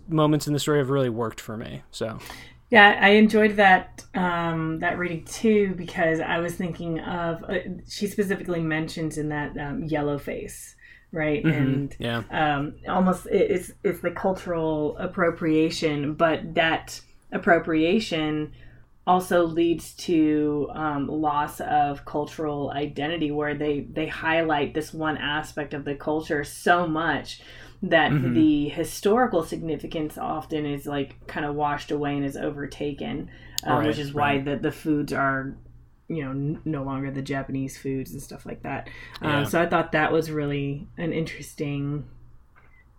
[0.07, 1.83] moments in the story have really worked for me.
[1.91, 2.19] So
[2.69, 8.07] yeah, I enjoyed that um, that reading too because I was thinking of uh, she
[8.07, 10.75] specifically mentions in that um, yellow face
[11.11, 11.45] right?
[11.45, 11.53] Mhm.
[11.57, 12.23] And Yeah.
[12.29, 16.99] um, almost it- it's it's the cultural appropriation, but that
[17.31, 18.51] appropriation
[19.07, 25.73] also leads to um, loss of cultural identity, where they they highlight this one aspect
[25.73, 27.41] of the culture so much
[27.89, 28.33] that Mhm.
[28.33, 33.29] the historical significance often is like kind of washed away and is overtaken,
[33.65, 35.55] um, Right, which is why the the foods are
[36.07, 38.89] you know n- no longer the Japanese foods and stuff like that.
[39.21, 39.39] Yeah.
[39.39, 42.05] Um, so I thought that was really an interesting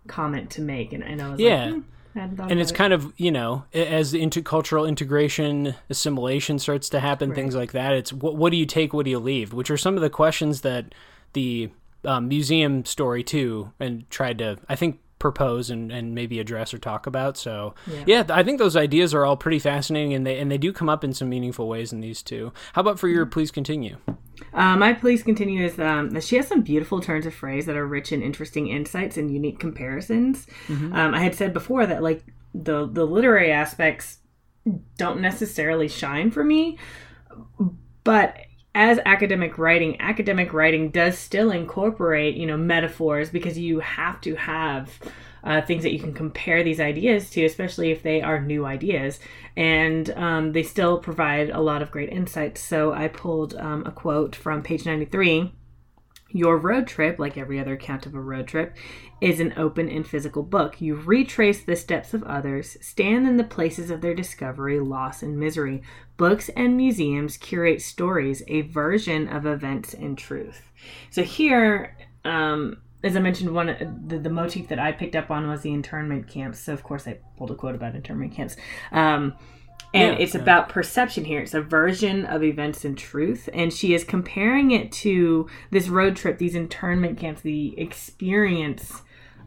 [0.07, 1.65] comment to make, and, and I was Yeah.
[1.65, 1.79] like, hmm,
[2.15, 2.75] I hadn't thought and it's it.
[2.75, 7.35] kind of you know as the intercultural integration assimilation starts to happen Right.
[7.35, 9.77] things like that it's what, what do you take what do you leave which are
[9.77, 10.95] some of the questions that
[11.33, 11.69] the
[12.07, 16.77] um, museum story too and tried to i think propose and, and maybe address or
[16.77, 18.03] talk about so Yeah.
[18.05, 18.23] yeah.
[18.29, 21.03] i think those ideas are all pretty fascinating and they and they do come up
[21.03, 23.97] in some meaningful ways in these two how about for your please continue
[24.53, 27.87] Uh, my please continue is um, she has some beautiful turns of phrase that are
[27.87, 30.45] rich in interesting insights and unique comparisons.
[30.69, 34.19] Um, I had said before that like the the literary aspects
[34.97, 36.77] don't necessarily shine for me,
[38.03, 38.37] but
[38.75, 44.35] as academic writing, academic writing does still incorporate you know metaphors because you have to
[44.35, 44.99] have
[45.47, 49.19] uh, things that you can compare these ideas to, especially if they are new ideas.
[49.55, 52.61] And um, they still provide a lot of great insights.
[52.61, 55.53] So I pulled um, a quote from page 93
[56.29, 58.75] Your road trip, like every other account of a road trip,
[59.21, 60.81] is an open and physical book.
[60.81, 65.39] You retrace the steps of others, stand in the places of their discovery, loss, and
[65.39, 65.81] misery.
[66.17, 70.61] Books and museums curate stories, a version of events and truth.
[71.11, 71.95] So here,
[72.25, 75.71] um, as I mentioned, one the, the motif that I picked up on was the
[75.71, 76.59] internment camps.
[76.59, 78.55] So of course, I pulled a quote about internment camps.
[78.91, 79.35] Um,
[79.93, 80.41] and Yeah, it's yeah.
[80.41, 81.39] about perception here.
[81.39, 86.15] It's a version of events and truth, and she is comparing it to this road
[86.15, 89.03] trip, these internment camps, the experience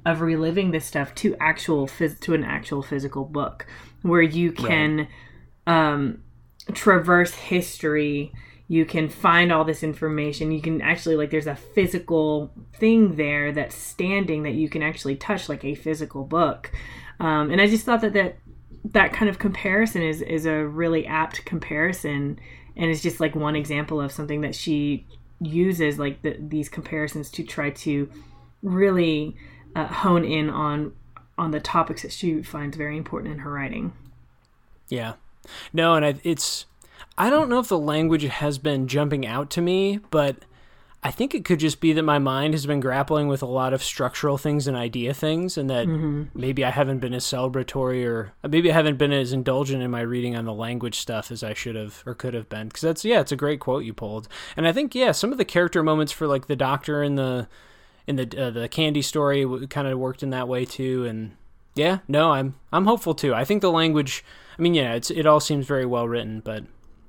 [0.07, 3.67] of reliving this stuff to actual phys- to an actual physical book,
[4.01, 5.09] where you can
[5.67, 6.23] um,
[6.73, 8.33] traverse history.
[8.69, 10.53] You can find all this information.
[10.53, 15.17] You can actually like there's a physical thing there that's standing that you can actually
[15.17, 16.71] touch, like a physical book.
[17.19, 18.37] Um, and I just thought that that
[18.85, 22.39] that kind of comparison is is a really apt comparison,
[22.77, 25.07] and it's just like one example of something that she
[25.41, 28.09] uses like the, these comparisons to try to
[28.63, 29.37] really
[29.75, 30.93] uh, hone in on
[31.39, 33.93] on the topics that she finds very important in her writing.
[34.89, 35.15] Yeah.
[35.73, 36.67] No, and I, it's
[37.19, 40.45] I don't know if the language has been jumping out to me, but
[41.03, 43.73] I think it could just be that my mind has been grappling with a lot
[43.73, 45.87] of structural things and idea things, and that
[46.35, 50.03] maybe I haven't been as celebratory or maybe I haven't been as indulgent in my
[50.03, 52.69] reading on the language stuff as I should have or could have been.
[52.69, 55.39] Because that's yeah, it's a great quote you pulled, and I think yeah, some of
[55.39, 57.49] the character moments for like the doctor and the
[58.07, 61.33] in the uh, the candy story kind of worked in that way too, and
[61.75, 63.35] yeah, no, I'm I'm hopeful too.
[63.35, 64.25] I think the language.
[64.59, 66.65] I mean, yeah, it's it all seems very well written, but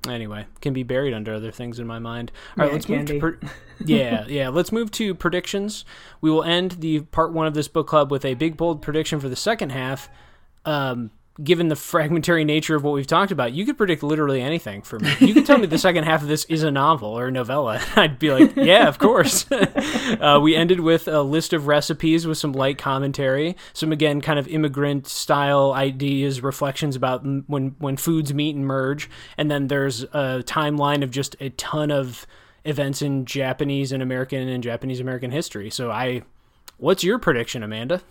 [0.07, 2.31] anyway, can be buried under other things in my mind.
[2.57, 3.39] All right, Yeah, let's move to per-
[3.85, 4.49] yeah, yeah.
[4.49, 5.85] Let's move to predictions.
[6.21, 9.19] We will end the part one of this book club with a big bold prediction
[9.19, 10.09] for the second half.
[10.65, 14.81] Um, given the fragmentary nature of what we've talked about, you could predict literally anything
[14.81, 15.13] for me.
[15.19, 17.81] You could tell me the second half of this is a novel or a novella.
[17.95, 19.49] I'd be like, yeah, of course.
[19.51, 24.39] uh, we ended with a list of recipes with some light commentary, some again kind
[24.39, 29.67] of immigrant style ideas, reflections about m- when when foods meet and merge, and then
[29.67, 32.25] there's a timeline of just a ton of
[32.65, 35.69] events in Japanese and American and Japanese American history.
[35.69, 36.23] So I.
[36.77, 38.01] What's your prediction, Amanda?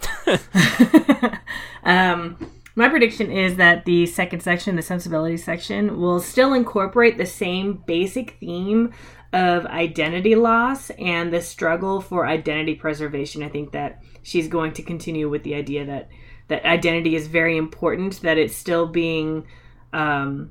[1.83, 2.37] Um,
[2.75, 7.83] my prediction is that the second section, the sensibility section, will still incorporate the same
[7.87, 8.93] basic theme
[9.33, 13.43] of identity loss and the struggle for identity preservation.
[13.43, 16.09] I think that she's going to continue with the idea that
[16.49, 19.47] that identity is very important, that it's still being
[19.93, 20.51] um,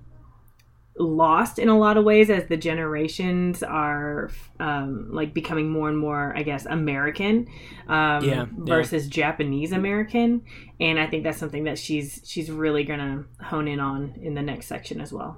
[1.00, 4.30] lost in a lot of ways as the generations are
[4.60, 7.48] um, like becoming more and more, I guess, American
[7.88, 8.46] um, Yeah, yeah.
[8.52, 10.44] versus Japanese American,
[10.80, 14.42] and I think that's something that she's she's really gonna hone in on in the
[14.42, 15.38] next section as well.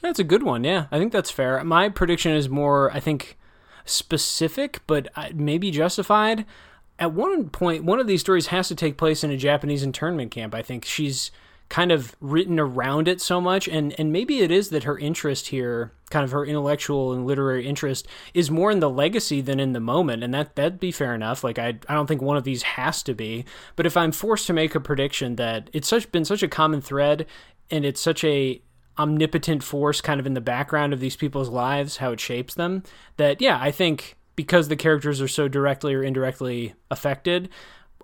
[0.00, 0.64] That's a good one.
[0.64, 1.62] Yeah, I think that's fair.
[1.64, 3.36] My prediction is more, I think,
[3.84, 6.46] specific, but uh, maybe justified.
[6.98, 10.30] At one point, one of these stories has to take place in a Japanese internment
[10.30, 10.54] camp.
[10.54, 11.30] I think she's
[11.70, 15.46] kind of written around it so much, and and maybe it is that her interest
[15.46, 19.72] here, kind of her intellectual and literary interest, is more in the legacy than in
[19.72, 21.42] the moment, and that that'd be fair enough.
[21.42, 23.46] Like I I don't think one of these has to be,
[23.76, 26.82] but if I'm forced to make a prediction that it's such been such a common
[26.82, 27.24] thread,
[27.70, 28.60] and it's such a
[28.98, 32.82] omnipotent force kind of in the background of these people's lives, how it shapes them,
[33.16, 37.48] that yeah, I think because the characters are so directly or indirectly affected.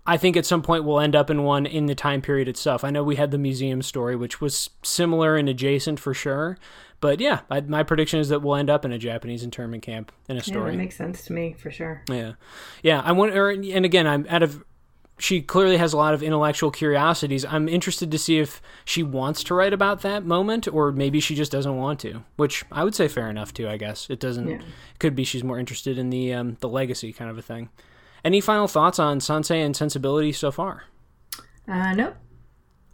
[0.06, 2.84] I think at some point we'll end up in one in the time period itself.
[2.84, 6.56] I know we had the museum story, which was similar and adjacent for sure.
[7.00, 10.12] But yeah, I, my prediction is that we'll end up in a Japanese internment camp
[10.28, 10.72] in a story.
[10.72, 12.02] Yeah, that makes sense to me for sure.
[12.08, 12.32] Yeah,
[12.82, 13.02] yeah.
[13.04, 14.64] I want, and again, I'm out of.
[15.18, 17.42] She clearly has a lot of intellectual curiosities.
[17.46, 21.34] I'm interested to see if she wants to write about that moment, or maybe she
[21.34, 22.22] just doesn't want to.
[22.36, 23.68] Which I would say fair enough too.
[23.68, 24.48] I guess it doesn't.
[24.48, 24.60] Yeah.
[24.98, 27.70] Could be she's more interested in the um, the legacy kind of a thing.
[28.26, 30.82] Any final thoughts on Sansei and Sensibility so far?
[31.68, 32.16] Uh, nope.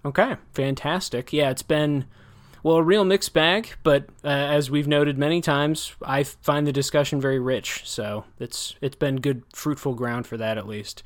[0.04, 1.32] Okay, fantastic.
[1.32, 2.04] Yeah, it's been
[2.62, 6.72] well a real mixed bag, but uh, as we've noted many times, I find the
[6.72, 7.80] discussion very rich.
[7.86, 11.02] So it's it's been good, fruitful ground for that at least.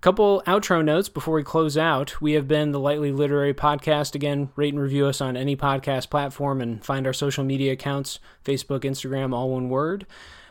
[0.00, 2.20] Couple outro notes before we close out.
[2.20, 4.16] We have been the Lightly Literary Podcast.
[4.16, 8.18] Again, rate and review us on any podcast platform and find our social media accounts
[8.44, 10.06] Facebook, Instagram, all one word.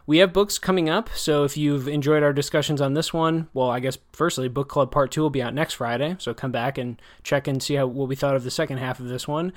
[0.06, 3.70] We have books coming up, so if you've enjoyed our discussions on this one, well,
[3.70, 6.78] I guess firstly, Book Club Part 2 will be out next Friday, so come back
[6.78, 9.54] and check and see how what we thought of the second half of this one.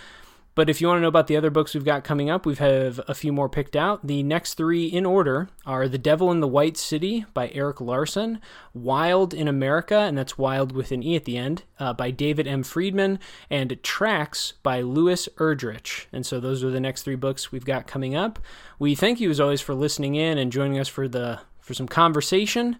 [0.56, 2.54] But if you want to know about the other books we've got coming up, we
[2.54, 4.06] have a few more picked out.
[4.06, 8.40] The next three in order are The Devil in the White City by Erik Larson,
[8.72, 12.48] Wilde in America, and that's Wilde with an E at the end, uh, by David
[12.48, 12.62] M.
[12.62, 13.18] Friedman,
[13.50, 16.06] and Tracks by Louise Erdrich.
[16.10, 18.38] And so those are the next three books we've got coming up.
[18.78, 21.86] We thank you as always for listening in and joining us for the for some
[21.86, 22.78] conversation.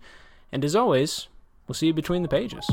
[0.51, 1.29] And as always,
[1.69, 2.67] we'll see you between the pages.